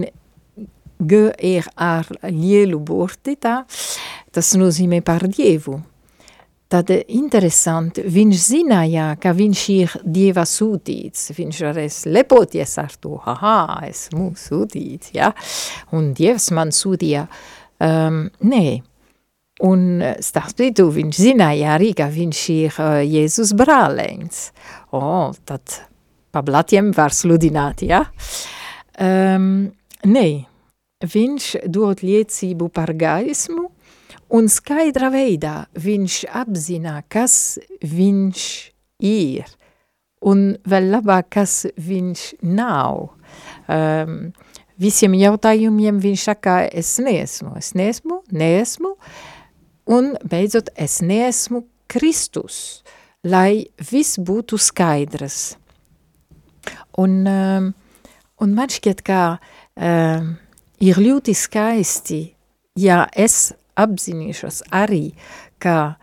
[1.03, 3.63] G ir ar lielu burti, tā,
[4.31, 5.81] tas nozīmē par Dievu.
[6.71, 13.83] Tad interesanti, viņš zināja, ka viņš ir Dieva sūtīts, viņš varēs lepoties ar to, haha,
[13.89, 15.29] esmu sūtīts, ja,
[15.93, 17.27] un Dievs man sūtīja,
[17.83, 18.65] um, nē,
[19.61, 24.47] Un eh, starp citu, viņš zināja arī, ka viņš ir uh, Jēzus brālēns.
[24.89, 25.75] O, oh, tad
[26.33, 28.01] pa blatiem var sludināt, ja?
[28.97, 29.69] Um,
[30.09, 30.27] nē,
[31.05, 33.67] viņš dod liecību par gaismu,
[34.33, 38.47] un skaidra veidā viņš apzina, kas viņš
[39.05, 39.51] ir,
[40.25, 42.25] un vēl labāk, kas viņš
[42.57, 43.11] nav.
[43.69, 44.33] Um,
[44.81, 48.97] visiem jautājumiem viņš saka, es neesmu, es neesmu, neesmu, neesmu
[49.89, 52.83] Un beidzot, es neesmu Kristus,
[53.23, 55.57] lai viss būtu skaidrs.
[56.99, 57.67] Un, um,
[58.39, 59.21] un man šķiet, ka
[59.75, 60.33] um,
[60.83, 62.21] ir ļoti skaisti,
[62.79, 65.11] ja es apzinīšos arī,
[65.59, 65.97] ka,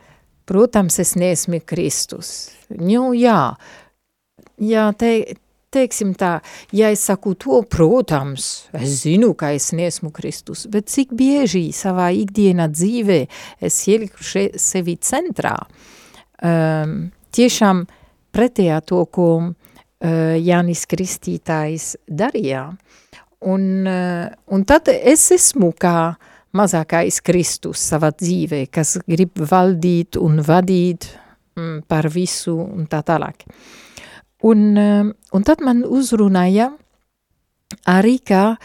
[0.50, 2.50] protams, es neesmu Kristus.
[2.68, 3.54] Nu, jā,
[4.60, 5.12] jā te,
[5.74, 6.38] teiksim tā,
[6.74, 12.10] ja es saku to, protams, es zinu, ka es neesmu Kristus, bet cik bieži savā
[12.16, 13.20] ikdienā dzīvē
[13.62, 15.54] es ieliku še, sevi centrā,
[16.42, 16.96] um,
[17.34, 17.84] tiešām
[18.34, 19.52] pretējā to, ko uh,
[20.38, 22.66] Jānis Kristītājs darīja,
[23.46, 26.12] un, uh, un tad es esmu kā
[26.56, 31.06] mazākais Kristus savā dzīvē, kas grib valdīt un vadīt
[31.54, 33.46] mm, par visu un tā tālāk.
[33.46, 33.86] Uh,
[34.42, 36.70] Un, um, un tad man uzrunāja
[37.90, 38.56] arī, ka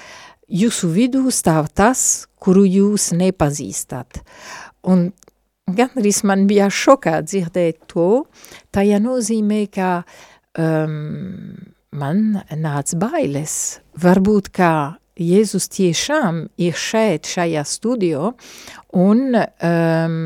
[0.47, 4.21] jūsu vidū stāv tas, kuru jūs nepazīstat.
[4.87, 5.09] Un
[5.67, 8.25] gandrīz man bija šokā dzirdēt to,
[8.71, 9.91] tajā nozīmē, ka
[10.55, 11.55] um,
[11.91, 13.81] man nāc bailes.
[13.99, 14.71] Varbūt, ka
[15.19, 18.33] Jēzus tiešām ir šeit, šajā studio,
[18.95, 20.19] un, um,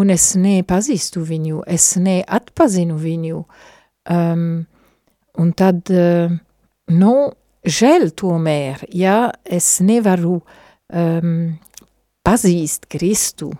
[0.00, 3.70] un es nepazīstu viņu, es neatpazinu viņu, uh,
[4.10, 4.66] Um,
[5.40, 6.32] un tad, uh,
[6.92, 7.14] nu,
[7.64, 10.36] žēl tomēr, ja es nevaru
[10.92, 11.54] um,
[12.24, 13.50] pazīst Kristu,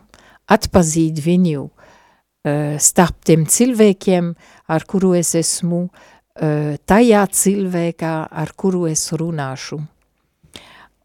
[0.45, 4.35] atpazīt viņu uh, starp tiem cilvēkiem,
[4.69, 9.81] ar kuru es esmu, uh, tajā cilvēkā, ar kuru es runāšu.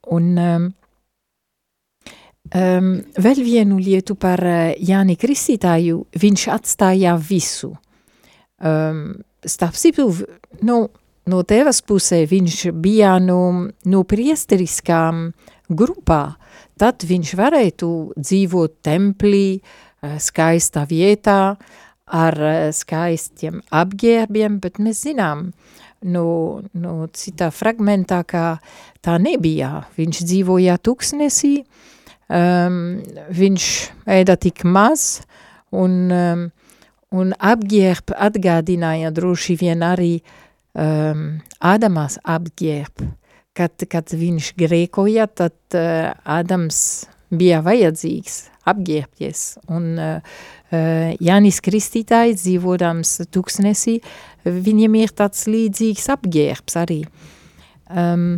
[0.10, 0.68] Un um,
[2.56, 7.72] um, vēl vienu lietu par uh, Jāni Kristītāju, viņš atstāja visu.
[8.60, 10.10] Um, starp citu,
[10.66, 10.80] nu,
[11.30, 15.30] no tevas pusē viņš bija no, no priesteriskām
[15.70, 16.24] grupā,
[16.80, 21.58] tad viņš varētu dzīvot templī, eh, skaistā vietā,
[22.10, 25.52] ar eh, skaistiem apģērbiem, bet mēs zinām,
[26.02, 28.60] no, no citā fragmentā, ka
[29.04, 29.86] tā nebija.
[29.98, 31.60] Viņš dzīvoja tuksnesī,
[32.32, 33.00] um,
[33.36, 33.66] viņš
[34.20, 35.20] ēda tik maz,
[35.76, 36.46] un um,
[37.16, 43.08] un apģērb atgādināja droši vien arī um, Ādamās apģērb.
[43.58, 49.42] Kad, kad viņš grēkoja, tad uh, Ādams bija vajadzīgs apģērbties.
[49.74, 50.38] Un uh,
[51.20, 53.98] Jānis Kristītājs dzīvodams tuksnesī,
[54.46, 57.02] viņam ir tāds līdzīgs apģērbs arī.
[57.90, 58.38] Um,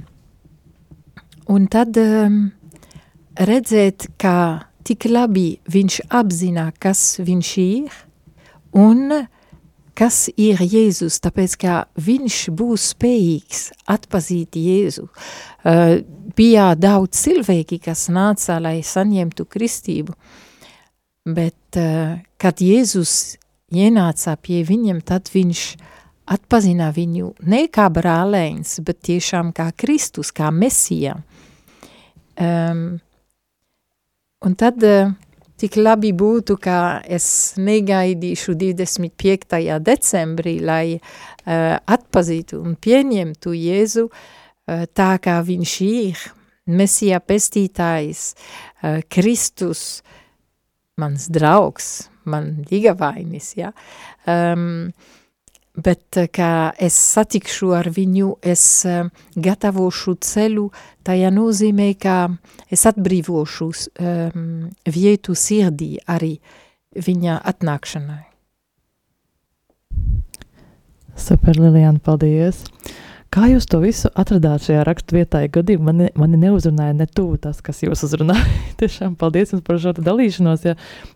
[1.51, 2.45] un tad um,
[3.35, 7.99] redzēt, kā tik labi viņš apzinā, kas viņš ir,
[8.77, 9.25] un
[9.97, 15.07] kas ir Jēzus, tāpēc, ka viņš būs spējīgs atpazīt Jēzu.
[15.07, 15.99] Uh,
[16.37, 20.15] bija daudz cilvēki, kas nāca, lai saņemtu kristību,
[21.27, 23.37] bet uh, kad Jēzus
[23.71, 25.65] ienāca pie viņiem, tad viņš
[26.31, 31.17] atpazina viņu ne kā brālēns, bet tiešām kā Kristus, kā Mesija.
[32.41, 33.01] Um,
[34.41, 35.11] un tad uh,
[35.61, 37.25] tik labi būtu, ka es
[37.61, 39.61] negaidīšu 25.
[39.85, 46.27] decembrī, lai uh, atpazītu un pieņemtu Jēzu uh, tā, kā viņš ir,
[46.71, 50.01] Mesija pestītājs, uh, Kristus,
[51.01, 51.91] mans draugs,
[52.29, 53.71] man līgavainis, ja.
[54.29, 54.91] Um,
[55.75, 60.65] bet kā es satikšu ar viņu, es uh, gatavošu ceļu,
[61.07, 62.17] tajā nozīmē, ka
[62.71, 64.49] es atbrīvošu um,
[64.85, 66.35] vietu sirdī arī
[66.91, 68.25] viņa atnākšanai.
[71.15, 72.63] Super, Liliana, paldies!
[73.31, 75.45] Kā jūs to visu atradāt šajā raksturvietā?
[75.55, 78.43] Gadījumā mani, mani neuzrunāja ne tuvu tas, kas jūs uzrunāja.
[78.81, 80.65] tiešām paldies jums par šo dalīšanos.
[80.67, 80.73] Ja.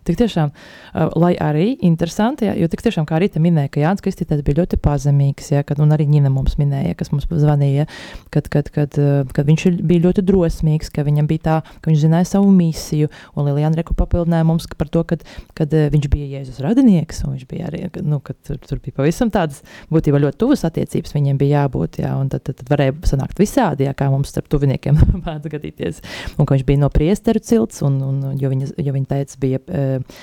[0.08, 3.82] Tik tiešām, uh, lai arī interesanti, ja, jo tik tiešām, kā arī te minēja, ka
[3.82, 7.84] Jānis Kristītājs bija ļoti pazemīgs, ja, kad, un arī Ņina mums minēja, kas mums zvanīja,
[8.32, 8.96] kad, kad, kad,
[9.36, 13.50] kad viņš bija ļoti drosmīgs, ka viņam bija tā, ka viņš zināja savu misiju, un
[13.50, 15.26] Lilijana Reku papildināja mums par to, kad,
[15.58, 19.28] kad viņš bija Jēzus radinieks, un viņš bija arī, nu, kad tur, tur bija pavisam
[19.34, 19.60] tādas,
[19.92, 23.86] būtībā ļoti tuvas attiecības viņiem bija jābūt, ja, jā, tad, tad, tad varēja sanākt visādi,
[23.86, 26.00] jā, kā mums starp tuviniekiem mēdz gadīties.
[26.36, 30.18] Un viņš bija no priesteru cilts, un, un, jo, viņa, jo viņa teica, bija uh,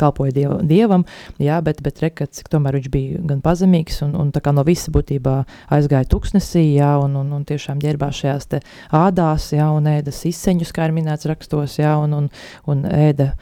[0.00, 1.06] kalpoja diev, dievam,
[1.42, 4.64] jā, bet, bet reka, cik tomēr viņš bija gan pazemīgs, un, un tā kā no
[4.66, 5.36] visa būtībā
[5.74, 8.62] aizgāja tuksnesī, jā, un, un, un tiešām ģērbās šajās te
[8.94, 12.28] ādās, jā, un ēda izseņus, kā ir minēts rakstos, jā, un, un,
[12.70, 13.32] un ēda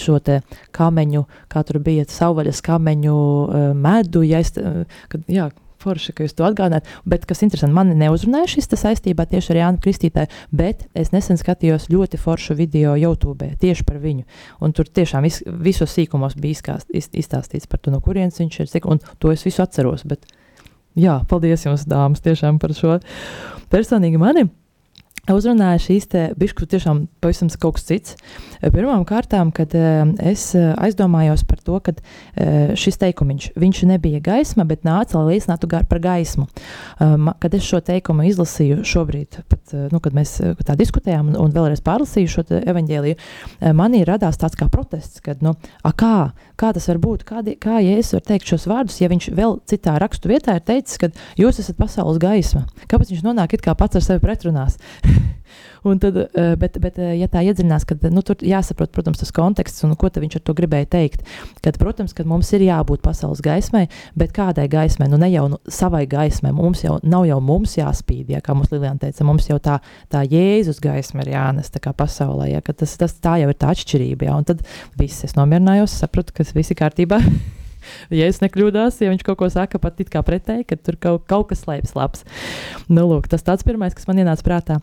[0.00, 0.40] šo te
[0.76, 5.48] kameņu, kā tur bija savvaļas kameņu uh, medu, ja es, kad, jā,
[5.82, 6.88] forši, ka jūs to atgādināt.
[7.08, 11.88] Bet, kas interesanti, man neuzrunāja šis saistībā tieši ar Jānu Kristītāju, bet es nesen skatījos
[11.92, 14.26] ļoti foršu video YouTube tieši par viņu.
[14.64, 18.60] Un tur tiešām vis, visos sīkumos bija izkāst, iz, izstāstīts par to, no kurienes viņš
[18.62, 20.06] ir, cik, un to es visu atceros.
[20.08, 20.26] Bet,
[20.98, 22.98] jā, paldies jums, dāmas, tiešām par šo.
[23.72, 24.48] Personīgi mani
[25.36, 28.16] uzrunāja šīs bišku tiešām pavisam kaut kas cits.
[28.62, 34.66] Pirmām kārtām, kad uh, es aizdomājos par to, ka uh, šis teikumiņš, viņš nebija gaisma,
[34.68, 36.46] bet nāca, lai liecinātu par gaismu.
[36.98, 41.82] Kad es šo teikumu izlasīju šobrīd, pat, nu, kad mēs tā diskutējām un, un vēlreiz
[41.84, 43.18] pārlasīju šo evaņģēliju,
[43.78, 47.78] manī radās tāds kā protests, kad, nu, a, kā, kā tas var būt, kā, kā
[47.84, 51.62] Jēzus var teikt šos vārdus, ja viņš vēl citā rakstu vietā ir teicis, ka jūs
[51.62, 52.66] esat pasaules gaisma.
[52.90, 54.78] Kāpēc viņš nonāk it kā pats ar sevi pretrunās?
[56.02, 59.84] tad, eh, bet, bet, eh, ja tā iedziļinās, tad nu, tur jāsaprot, protams, tas konteksts
[59.86, 61.24] un ko viņš ar to gribēja teikt.
[61.62, 63.86] Kad, protams, ka mums ir jābūt pasaules gaismai,
[64.18, 68.32] bet kādai gaismai, nu ne jau nu, savai gaismai, mums jau nav jau mums jāspīd,
[68.34, 69.78] ja, kā mums Lilijana teica, mums jau tā,
[70.10, 74.40] tā Jēzus gaisma ir jānes pasaulē, ja, tas, tas tā jau ir tā atšķirība, ja,
[74.46, 74.64] tad
[74.98, 77.22] viss es nomierinājos, sapratu, ka viss ir kārtībā.
[78.14, 81.26] ja es nekļūdos, ja viņš kaut ko saka pat it kā pretēji, ka tur kaut,
[81.30, 82.24] kaut kas slēpjas labs.
[82.88, 84.78] Nu, lūk, tas tāds pirmais, kas man ienāca prātā.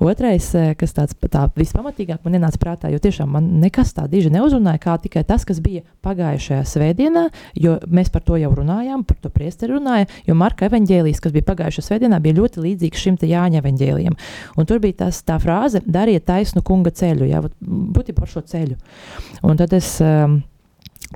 [0.00, 4.32] Otrais, eh, kas tāds tā vispamatīgāk man ienāca prātā, jo tiešām man nekas tā diži
[4.32, 9.18] neuzrunāja, kā tikai tas, kas bija pagājušajā svētdienā, jo mēs par to jau runājām, par
[9.20, 13.28] to priesteri runāja, jo Marka evaņģēlijas, kas bija pagājušajā svētdienā, bija ļoti līdzīgs šim te
[13.30, 14.16] Jāņa evaņģēlijam.
[14.56, 18.76] Un tur bija tas, tā frāze, dariet taisnu kunga ceļu, jā, būtībā par šo ceļu.
[19.46, 20.40] Un tad es um,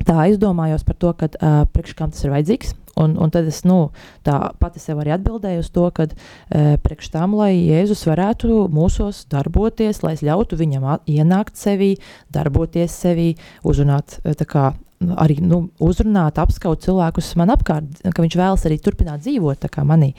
[0.03, 2.75] tā aizdomājos par to, ka uh, priekš kam tas ir vajadzīgs.
[2.95, 3.89] Un, un tad es nu,
[4.23, 9.99] pati sev arī atbildēju uz to, ka e, priekš tam, lai Jēzus varētu mūsos darboties,
[10.05, 11.97] lai es ļautu viņam ienākt sevī,
[12.31, 13.33] darboties sevī,
[13.67, 14.69] uzrunāt kā,
[15.19, 20.13] arī nu, uzrunāt, apskaut cilvēkus man apkārt, ka viņš vēlas arī turpināt dzīvot manī.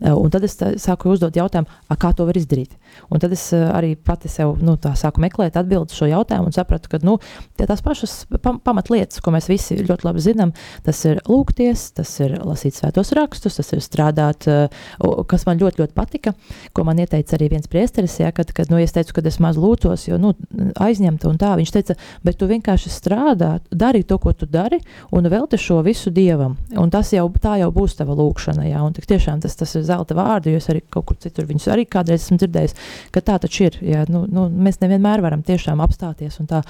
[0.00, 1.68] Un tad es tā, sāku uzdot jautājumu,
[2.00, 2.78] kā to var izdarīt.
[3.12, 6.90] Un tad es uh, arī pati sev nu, sāku meklēt atbildi šo jautājumu un sapratu,
[6.92, 7.18] ka nu,
[7.60, 10.54] tās pašas pam pamatlietas, ko mēs visi ļoti labi zinām,
[10.86, 15.82] tas ir lūgties, tas ir lasīt svētos rakstus, tas ir strādāt, uh, kas man ļoti,
[15.82, 16.34] ļoti patika,
[16.72, 19.60] ko man ieteica arī viens priesteris, ja, kad, kad nu, es teicu, ka es maz
[19.60, 20.34] lūcos, jo nu,
[20.80, 21.54] aizņemta un tā.
[21.58, 24.80] Viņš teica, bet tu vienkārši strādā, dari to, ko tu dari,
[25.12, 26.56] un velti šo visu dievam.
[26.78, 30.16] Un tas jau, tā jau būs tava lūkšana, ja, un tiešām tas, tas ir zelta
[30.18, 32.76] vārdi, jo es arī kaut kur citur viņus arī kādreiz esmu dzirdējis
[33.14, 33.78] ka tā taču ir.
[33.86, 36.62] Ja, nu, nu, mēs nevienmēr varam tiešām apstāties un tā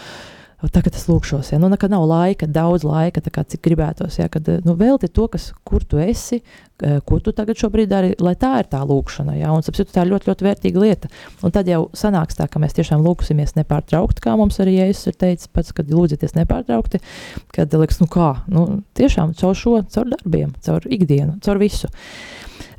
[0.70, 4.18] tagad es lūkšos, ja nu, nekad nav laika, daudz laika, kā, cik gribētos.
[4.20, 6.38] Ja, kad nu, velti to, kas, kur tu esi,
[6.78, 9.34] ko tu tagad šobrīd dari, lai tā ir tā lūkšana.
[9.40, 11.10] Ja, un sapsiet, tā ir ļoti, ļoti vērtīga lieta.
[11.42, 15.18] Un tad jau sanāks tā, ka mēs tiešām lūksimies nepārtraukti, kā mums arī Jēzus ir
[15.24, 17.02] teicis, pats, kad lūdzieties nepārtraukti,
[17.56, 21.90] kad liekas, nu kā, nu, tiešām caur šo, caur darbiem, caur ikdienu, caur visu.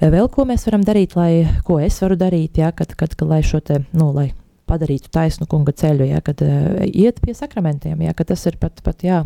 [0.03, 3.39] Vēl ko mēs varam darīt, lai, ko es varu darīt, ja, kad, kad, kad lai
[3.45, 4.33] šo te, nu, lai
[4.67, 8.81] padarītu taisnu kunga ceļu, ja, kad uh, iet pie sakramentiem, ja, kad tas ir pat,
[8.83, 9.21] pat jā,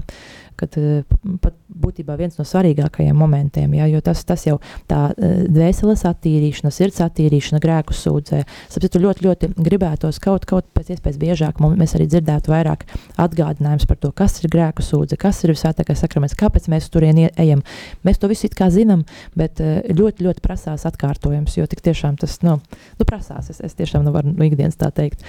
[0.58, 4.58] kad uh, pat būtībā viens no svarīgākajiem momentiem, ja, jo tas, tas jau
[4.90, 8.44] tā uh, dvēseles attīrīšana, sirds attīrīšana, grēku sūdzē.
[8.74, 12.86] Sapratu, ļoti, ļoti gribētos kaut, kaut pēc iespējas biežāk mēs arī dzirdētu vairāk
[13.22, 17.64] atgādinājums par to, kas ir grēku sūdze, kas ir visvētākais sakraments, kāpēc mēs turien ejam.
[18.08, 19.06] Mēs to visu it kā zinām,
[19.38, 22.58] bet uh, ļoti, ļoti prasās atkārtojums, jo tik tiešām tas, nu,
[23.00, 25.24] nu prasās, es, es tiešām nu varu nu, ikdienas tā teikt.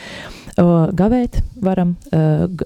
[0.59, 1.95] Gavēt varam,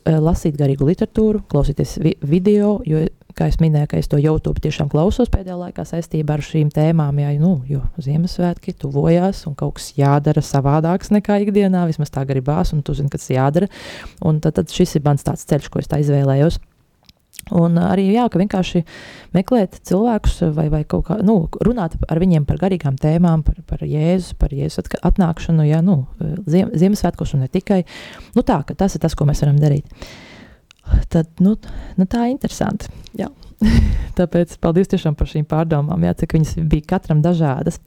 [0.07, 2.15] lasīt garīgu literatūru, klausīties vi
[2.53, 3.03] video, jo,
[3.37, 7.21] kā es minēju, ka es to YouTube tiešām klausos pēdējā laikā saistībā ar šīm tēmām,
[7.23, 12.75] jā, nu, jo Ziemassvētki tuvojās un kaut kas jādara savādāks nekā ikdienā, vismaz tā gribās,
[12.77, 13.71] un tu zini, kas jādara,
[14.21, 16.61] un tad, tad šis ir mans tāds ceļš, ko es tā izvēlējos.
[17.59, 18.85] Un arī jā, ka vienkārši
[19.35, 23.83] meklēt cilvēkus vai, vai kaut kā nu, runāt ar viņiem par garīgām tēmām, par, par
[23.83, 26.05] Jēzu, par Jēzus atnākšanu, jā, nu,
[26.47, 27.81] ziem, Ziemassvētkos un ne tikai.
[28.37, 29.89] Nu, tā, tas ir tas, ko mēs varam darīt.
[31.13, 31.57] Tad, nu,
[31.99, 32.91] nu tā ir interesanti.
[33.19, 33.29] Jā.
[34.19, 37.79] Tāpēc paldies tiešām par šīm pārdomām, jā, cik viņas bija katram dažādas.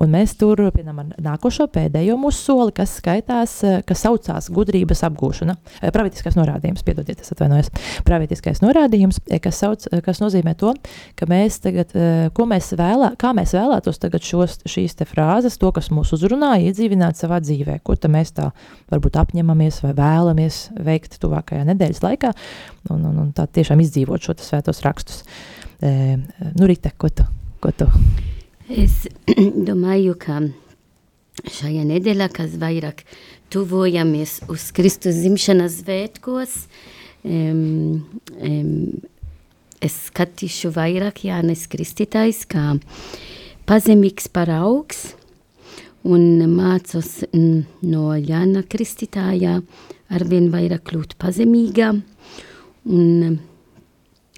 [0.00, 5.56] Un mēs turpinām ar nākošo pēdējo mūsu soli, kas skaitās, eh, kas saucās gudrības apgūšana.
[5.80, 7.72] Eh, pravietiskais norādījums, piedodiet, es atvainojos.
[8.06, 10.74] Pravietiskais norādījums, eh, kas, sauc, kas nozīmē to,
[11.16, 11.90] ka mēs tagad,
[12.34, 16.54] ko mēs vēlē, kā mēs vēlētos tagad šos, šīs te frāzes, to, kas mūs uzrunā,
[16.62, 18.50] iedzīvināt savā dzīvē, ko mēs tā
[18.92, 22.32] varbūt apņemamies vai vēlamies veikt tuvākajā nedēļas laikā,
[22.90, 25.22] un, un, un tā tiešām izdzīvot šo svētos rakstus.
[25.80, 26.18] E,
[26.54, 27.26] nu, Rita, ko tu?
[27.62, 27.88] Ko tu?
[28.68, 29.04] Es
[29.68, 30.40] domāju, ka
[31.44, 33.04] šajā nedēļā, kas vairāk
[33.52, 36.54] tuvojamies uz Kristus zimšanas svētkos,
[37.24, 38.04] um,
[38.38, 38.70] um,
[39.84, 42.72] es skatīšu vairāk Jānis Kristītājs kā
[43.68, 45.10] pazemīgs paraugs
[46.04, 49.58] un mācos no Jāna Kristītājā
[50.14, 51.92] arvien vairāk kļūt pazemīgā
[52.84, 53.40] un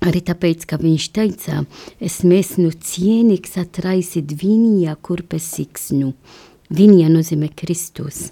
[0.04, 1.62] Arī tāpēc, ka viņš teica,
[2.04, 6.10] es mēsnu cienīgs atraisīt viņa kurpesiksnu.
[6.76, 8.26] Viņa nozīmē Kristus.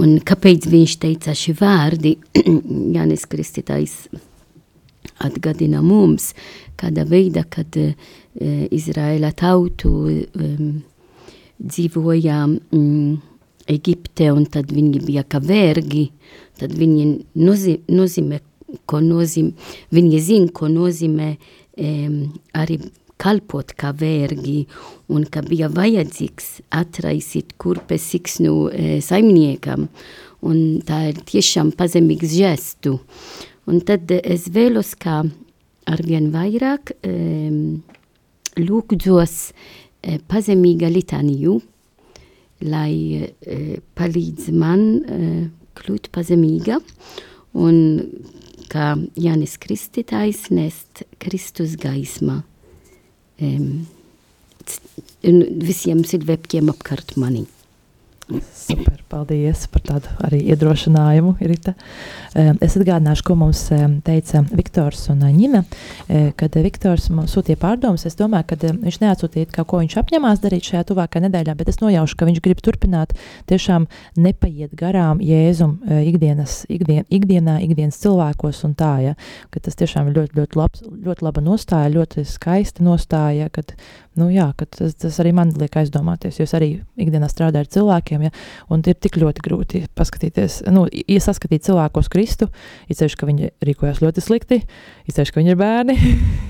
[0.00, 2.14] Un kāpēc viņš teica šī vārdi,
[2.96, 3.96] Jānis Kristītājs
[5.24, 6.30] atgādina mums,
[6.80, 7.92] kāda veida, kad uh,
[8.72, 10.74] Izraēla tautu um,
[11.60, 13.16] dzīvoja um,
[13.68, 16.08] Egipte, un tad viņi bija kā vergi,
[16.60, 18.40] tad viņi nozīmē
[18.86, 22.22] ko nozīmē, viņi zina, ko nozīmē um,
[22.58, 22.80] arī
[23.20, 24.66] kalpot kā vergi,
[25.12, 29.88] un ka bija vajadzīgs atraisīt kurpes siksnu e, saimniekam,
[30.46, 32.98] un tā ir tiešām pazemīgs žestu.
[33.66, 35.22] Un tad es vēlos, kā
[35.90, 37.14] arvien vairāk e,
[38.60, 41.58] lūgdzos e, pazemīga litaniju,
[42.68, 42.92] lai
[43.24, 43.58] e,
[43.96, 45.20] palīdz man e,
[45.76, 46.80] kļūt pazemīga,
[47.56, 47.76] un
[48.76, 52.42] kā Jānis Kristītājs nest Kristus gaismā
[53.40, 53.86] um,
[55.22, 57.46] visiem cilvēkiem apkārt mani.
[58.26, 61.76] Super, paldies par tādu arī iedrošinājumu, Rita.
[62.34, 63.60] Es atgādināšu, ko mums
[64.02, 65.60] teica Viktors un Ņina.
[66.34, 70.88] Kad Viktors sūtīja pārdomas, es domāju, ka viņš neatsūtīja, kā, ko viņš apņemās darīt šajā
[70.88, 73.14] tuvākajā nedēļā, bet es nojaušu, ka viņš grib turpināt
[73.46, 73.86] tiešām
[74.18, 79.14] nepaiet garām Jēzum ikdienas, ikdien, ikdienā, ikdienas cilvēkos un tā, ja,
[79.54, 83.76] ka tas tiešām ir ļoti, ļoti, labs, ļoti laba nostāja, ļoti skaista nostāja, kad
[84.16, 88.15] Nu, jā, tas, tas arī man liek aizdomāties, jo es arī ikdienā strādāju ar cilvēkiem,
[88.24, 88.32] ja,
[88.72, 92.48] un ir tik ļoti grūti paskatīties, nu, iesaskatīt cilvēkos Kristu,
[92.92, 94.62] izceļš, ka viņi rīkojas ļoti slikti,
[95.10, 95.98] izceļš, ka viņi ir bērni,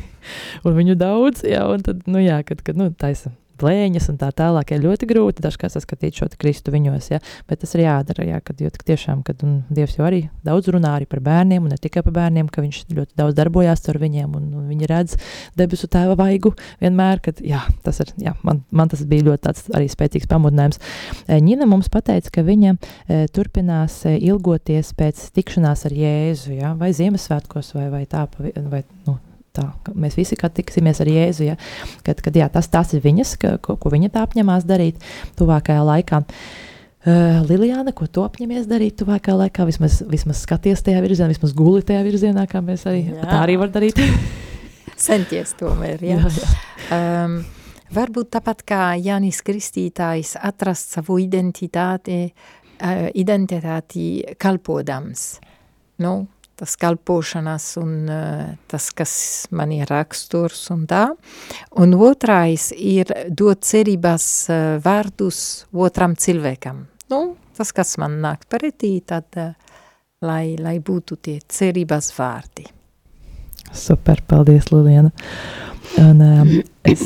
[0.67, 4.31] un viņu daudz, jā, un tad, nu jā, kad, kad nu, taisa blēņas un tā
[4.37, 4.73] tālāk.
[4.73, 7.21] Ir ļoti grūti dažkārt saskatīt šo kristu viņos, ja?
[7.49, 8.27] bet tas ir jādara.
[8.27, 9.43] Jā, kad, jo tiešām, kad
[9.73, 12.83] Dievs jau arī daudz runā arī par bērniem, un ne tikai par bērniem, ka viņš
[12.97, 15.17] ļoti daudz darbojās ar viņiem, un, un viņi redz
[15.59, 16.53] debesu tēva vaigu
[16.83, 20.81] vienmēr, kad jā, tas ir, jā, man, man tas bija ļoti tāds arī spēcīgs pamudinājums.
[21.29, 26.75] Ņina mums pateica, ka viņa e, turpinās e, ilgoties pēc tikšanās ar Jēzu, ja?
[26.79, 29.19] vai Ziemassvētkos, vai, vai tā, vai, nu,
[29.57, 31.49] tā, mēs visi tiksimies ar Jēzu.
[31.49, 31.57] Ja?
[32.07, 35.03] Kad, kad, jā, tas, tas ir viņas, ka, ko, ko viņa tā apņemās darīt
[35.39, 36.23] tuvākajā laikā.
[37.07, 39.63] Uh, Lilijāna, ko tu apņemies darīt tuvākā laikā?
[39.69, 43.21] Vismaz, vismaz skaties tajā virzienā, vismaz guli tajā virzienā, kā mēs arī jā.
[43.23, 44.01] tā arī var darīt.
[45.07, 46.17] Senties tomēr, jā.
[46.19, 46.49] jā, jā.
[46.97, 47.37] Um,
[47.95, 54.09] varbūt tāpat kā Jānis Kristītājs atrast savu identitāti, uh, identitāti
[54.43, 55.29] kalpodams.
[56.03, 56.17] Nu,
[56.57, 59.15] tas kalpošanas un uh, tas, kas
[59.53, 61.07] man ir raksturs un tā.
[61.77, 65.41] Un otrais ir dot cerības uh, vārdus
[65.73, 69.53] otram cilvēkam nu, tas, kas man nāk pretī, tad uh,
[70.25, 72.67] lai, lai būtu tie cerības vārdi.
[73.77, 75.11] Super, paldies, Liliana.
[75.97, 76.51] Un, um,
[76.87, 77.03] es,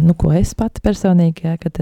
[0.00, 1.78] nu, ko es pati personīgi, ja, kad,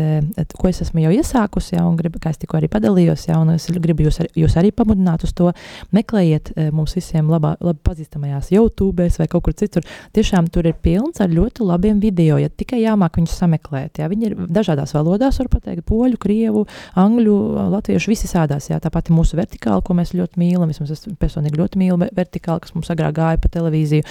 [0.58, 3.54] ko es esmu jau iesākusi, ja, un gribu, kā es tikko arī padalījos, ja, un
[3.54, 5.50] es gribu jūs, ar, jūs arī pamudināt uz to,
[5.96, 9.86] meklējiet mums visiem labā, labi pazīstamajās YouTube vai kaut kur citur.
[10.14, 14.02] Tiešām tur ir pilns ar ļoti labiem video, ja tikai jāmāk viņus sameklēt.
[14.02, 14.10] Ja.
[14.12, 16.66] Viņi ir dažādās valodās, var pateikt, poļu, krievu,
[17.00, 17.36] angļu,
[17.74, 18.68] latviešu, visi sādās.
[18.70, 18.80] Ja.
[18.82, 22.76] Tāpat ir mūsu vertikāli, ko mēs ļoti mīlam, vismaz es personīgi ļoti mīlu vertikāli, kas
[22.76, 24.06] mums agrāk gāja pa televīziju,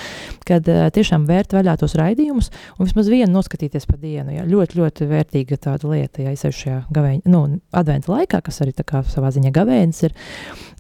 [0.47, 0.67] kad
[0.97, 4.36] tiešām vērt vaļā tos raidījumus un vismaz vienu noskatīties pa dienu.
[4.36, 4.45] Jā.
[4.47, 7.41] Ļoti, ļoti vērtīga tāda lieta, ja esmu šajā gavēņa, nu,
[7.78, 10.15] adventa laikā, kas arī tā kā savā ziņā gavēnis ir.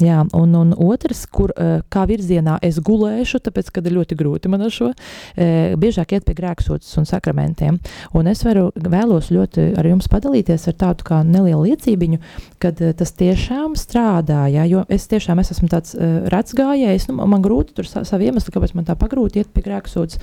[0.01, 4.51] Jā, un, un otrs, kur eh, kā virzienā es gulēšu, tāpēc, kad ir ļoti grūti
[4.51, 4.91] man ar šo,
[5.35, 7.77] eh, biežāk iet pie grēksūdzes un sakramentiem.
[8.17, 12.21] Un es varu, vēlos ļoti ar jums padalīties ar tādu kā nelielu liecībiņu,
[12.63, 15.95] kad eh, tas tiešām strādā, jā, jo es tiešām es esmu tāds
[16.33, 20.21] rats gājējs, nu, man grūti tur savu iemeslu, kāpēc man tā pagrūti iet pie grēksūdzes,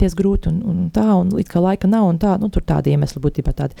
[0.00, 2.92] saņemties grūti un, un tā, un it kā laika nav, un tā, nu, tur tādi
[2.94, 3.76] iemesli būtībā tādi.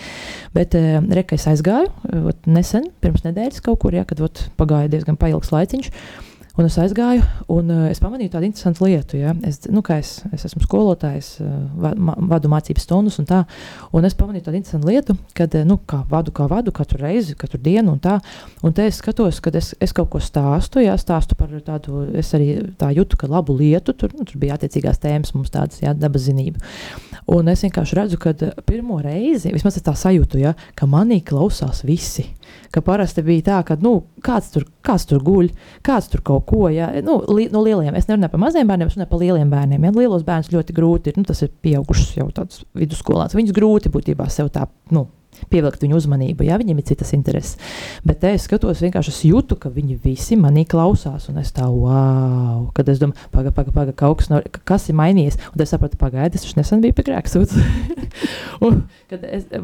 [0.54, 1.88] Bet uh, reka es aizgāju,
[2.28, 5.90] ot, nesen, pirms nedēļas kaut kur, ja, kad ot, pagāja diezgan pailgs laiciņš,
[6.58, 7.22] Un es aizgāju,
[7.54, 9.18] un uh, es pamanīju tādu interesantu lietu.
[9.20, 9.34] Ja?
[9.46, 11.84] Es, nu, es, es esmu skolotājs, uh,
[12.30, 13.44] vadu mācības stundas, un tā.
[13.96, 17.36] Un es pamanīju tādu interesantu lietu, kad uh, nu, kā vadu, kā vadu katru reizi,
[17.38, 18.16] katru dienu, un tā.
[18.66, 22.32] Un te es skatos, kad es, es kaut ko stāstu, ja stāstu par tādu, es
[22.36, 25.94] arī tā jūtu, ka labu lietu, tur, nu, tur bija attiecīgās tēmas mums tādas, jā,
[25.94, 26.62] dabas zinība.
[27.30, 28.34] Un es vienkārši redzu, ka
[28.66, 32.26] pirmo reizi, vismaz tā sajūtu, ja, ka manī klausās visi
[32.74, 33.94] ka parasti bija tā, ka nu,
[34.24, 35.50] kāds, tur, kāds tur guļ,
[35.86, 36.66] kāds tur kaut ko.
[36.72, 36.90] Ja?
[37.04, 39.86] Nu, li, no lieliem, es nerunāju par maziem bērniem, es runāju par lieliem bērniem.
[39.88, 39.94] Ja?
[39.96, 43.36] Lielos bērnus ļoti grūti ir, nu, tas ir pieaugušs jau tāds vidusskolāns.
[43.38, 45.06] Viņus grūti būtībā sev tā, nu,
[45.50, 47.56] pievilkt viņu uzmanību, ja viņiem ir citas intereses.
[48.06, 51.66] Bet te es skatos, vienkārši es jūtu, ka viņi visi manī klausās, un es tā,
[51.70, 55.38] wow, kad es domāju, pagaidi, pagaidi, paga, kaut kas, no, kas ir mainījies.
[55.54, 57.56] Un es sapratu, pagaidi, es nesen biju pie grēksūdas.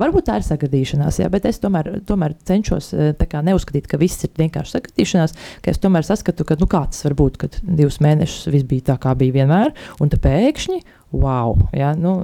[0.03, 4.33] varbūt tā ir sagadīšanās, jā, bet es tomēr, tomēr cenšos eh, neuzskatīt, ka viss ir
[4.39, 8.51] vienkārši sagadīšanās, ka es tomēr saskatu, ka nu, kā tas var būt, kad divus mēnešus
[8.55, 10.81] viss bija tā, kā bija vienmēr, un pēkšņi
[11.13, 11.57] wow.
[11.77, 12.19] Ja, nu,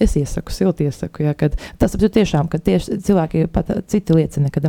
[0.00, 4.52] es iesaku, silti iesaku, ja, kad tas ir tiešām, ka tieši cilvēki pat citi liecina,
[4.52, 4.64] ka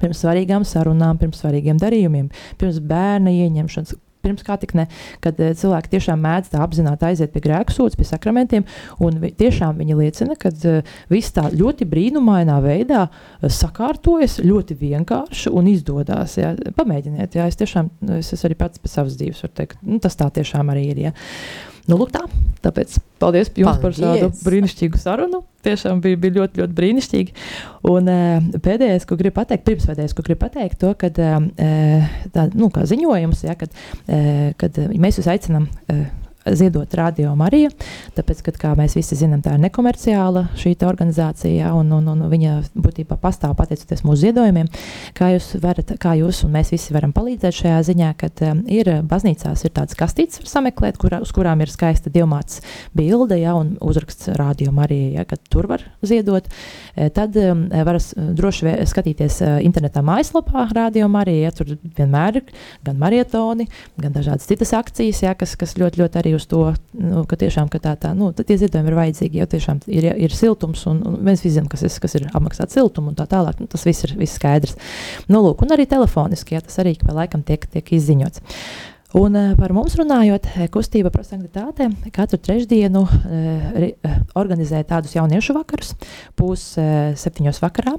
[0.00, 4.86] pirms svarīgām sarunām, pirms svarīgiem darījumiem, pirms bērna ieņemšanas, pirms kā tik ne,
[5.24, 8.66] kad uh, cilvēki tiešām mēdz tā apzināti aiziet pie grēku sūdzes, pie sakramentiem,
[9.02, 14.78] un vi, tiešām viņi liecina, ka uh, viss tā ļoti brīnumainā veidā uh, sakārtojas, ļoti
[14.78, 16.38] vienkārši un izdodas.
[16.38, 16.54] Ja.
[16.78, 20.18] Pamēģiniet, ja es tiešām, es, es arī pats pēc savas dzīves varu teikt, nu, tas
[20.18, 21.04] tā tiešām arī ir.
[21.08, 21.14] Ja.
[21.90, 22.22] Nu, lūk, tā.
[22.62, 23.82] Tāpēc paldies jums paldies.
[23.82, 25.42] par šādu brīnišķīgu sarunu.
[25.66, 27.34] Tiešām bija, bija ļoti, ļoti brīnišķīgi.
[27.90, 31.42] Un uh, pēdējais, ko gribu pateikt, pirmspēdējais, ko gribu pateikt, to, kad uh,
[32.34, 33.74] tā, nu, kā ziņojums, ja, kad,
[34.06, 35.66] uh, kad mēs jūs aicinām.
[35.90, 36.04] Uh,
[36.50, 37.70] ziedot Radio Mariju.
[38.16, 42.54] Tāpēc, kad, kā mēs visi zinām, tā ir nekomerciāla šī organizācija, un, un, un viņa
[42.74, 44.70] būtībā pastāv pateicoties mūsu ziedojumiem.
[45.16, 48.90] Kā jūs, varat, kā jūs un mēs visi varam palīdzēt šajā ziņā, kad um, ir
[49.08, 52.62] baznīcās ir tādas kastītes, var sameklēt, kurā, uz kurām ir skaista diamāts
[52.96, 56.48] bilde, ja, un uzraksts Radio Marija, ja, kad tur var ziedot.
[56.96, 62.52] E, tad um, var droši skatīties uh, internetā mājaslapā Radio Marija, ja, tur vienmēr ir
[62.86, 63.68] gan marietoni,
[64.00, 67.36] gan dažādas citas akcijas, ja, kas, kas ļoti, ļoti arī arī uz to, nu, ka
[67.36, 71.02] tiešām ka tā, tā, nu, tie ziedojumi ir vajadzīgi, jo tiešām ir, ir siltums, un,
[71.06, 73.60] un mēs visi zinām, kas, ir, kas ir apmaksāt siltumu un tā tālāk.
[73.60, 74.76] Nu, tas viss ir viss skaidrs.
[75.28, 78.42] Nu, lūk, un arī telefoniski, ja tas arī pa laikam tiek, tiek izziņots.
[79.12, 85.92] Un eh, par mums runājot, eh, kustība prosanktitāte katru trešdienu uh, organizē tādus jauniešu vakarus,
[86.40, 87.92] uh, septiņos vakarā,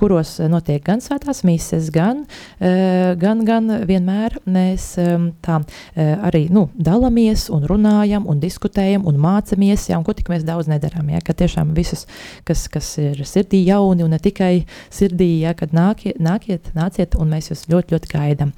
[0.00, 2.24] kuros notiek gan svētās mīses, gan,
[2.60, 5.58] gan, gan vienmēr mēs um, tā
[5.96, 10.70] arī nu, dalāmies un runājam un diskutējam un mācamies, ja, un ko tik mēs daudz
[10.70, 12.06] nedarām, ja, ka tiešām visus,
[12.48, 17.32] kas, kas ir sirdī jauni un ne tikai sirdī, ja, kad nākiet, nākiet, nāciet un
[17.34, 18.52] mēs jūs ļoti, ļoti gaidam.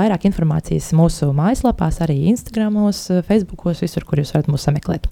[0.00, 5.08] Vairāk informācijas mūsu mājaslapās, arī Instagramos, Facebookos, visur, kur jūs varat mūs sameklēt.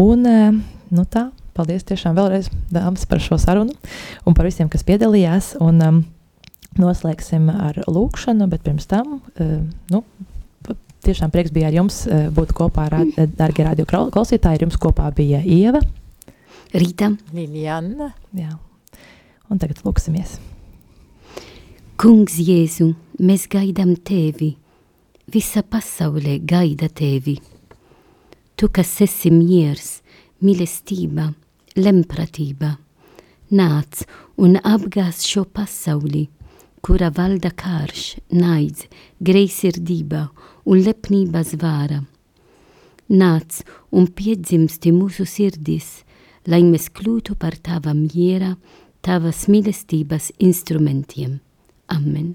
[0.00, 0.50] Un, eh,
[0.90, 3.76] nu tā, paldies tiešām vēlreiz, dāmas, par šo sarunu
[4.26, 5.54] un par visiem, kas piedalījās.
[5.60, 6.04] Un, um,
[6.80, 9.58] noslēgsim ar lūkšanu, bet pirms tam, uh,
[9.92, 10.04] nu,
[11.04, 13.34] tiešām prieks bija ar jums būt kopā, mm.
[13.36, 14.60] darbie radio klausītāji.
[14.60, 15.82] Ar jums kopā bija Ieva,
[16.72, 18.12] Rīta, Liljana.
[18.32, 18.54] Jā.
[19.52, 20.38] Un tagad lūksimies.
[22.00, 24.54] Kungs Jēzu, mēs gaidām tevi,
[25.32, 27.38] visa pasaule gaida tevi.
[28.56, 30.02] Tu, kas esi miers,
[30.44, 31.30] mīlestība,
[31.80, 32.74] lempratība,
[33.56, 34.02] nāc
[34.36, 36.26] un apgāz šo pasauli,
[36.84, 38.84] kura valda karš, naids,
[39.24, 40.26] greizsirdība
[40.68, 42.02] un lepnības vāra.
[43.08, 46.02] Nāc un piedzimsti mūsu sirdis,
[46.44, 48.56] lai mēs kļūtu par tava miera,
[49.00, 51.38] tavas mīlestības instrumentiem.
[51.88, 52.34] Amen.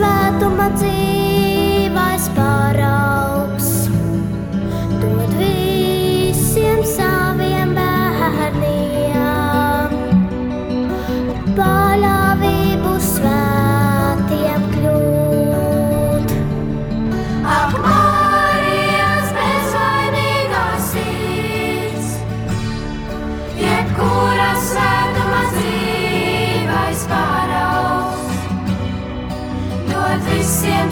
[0.00, 2.49] Svētuma dzīvais paraugs,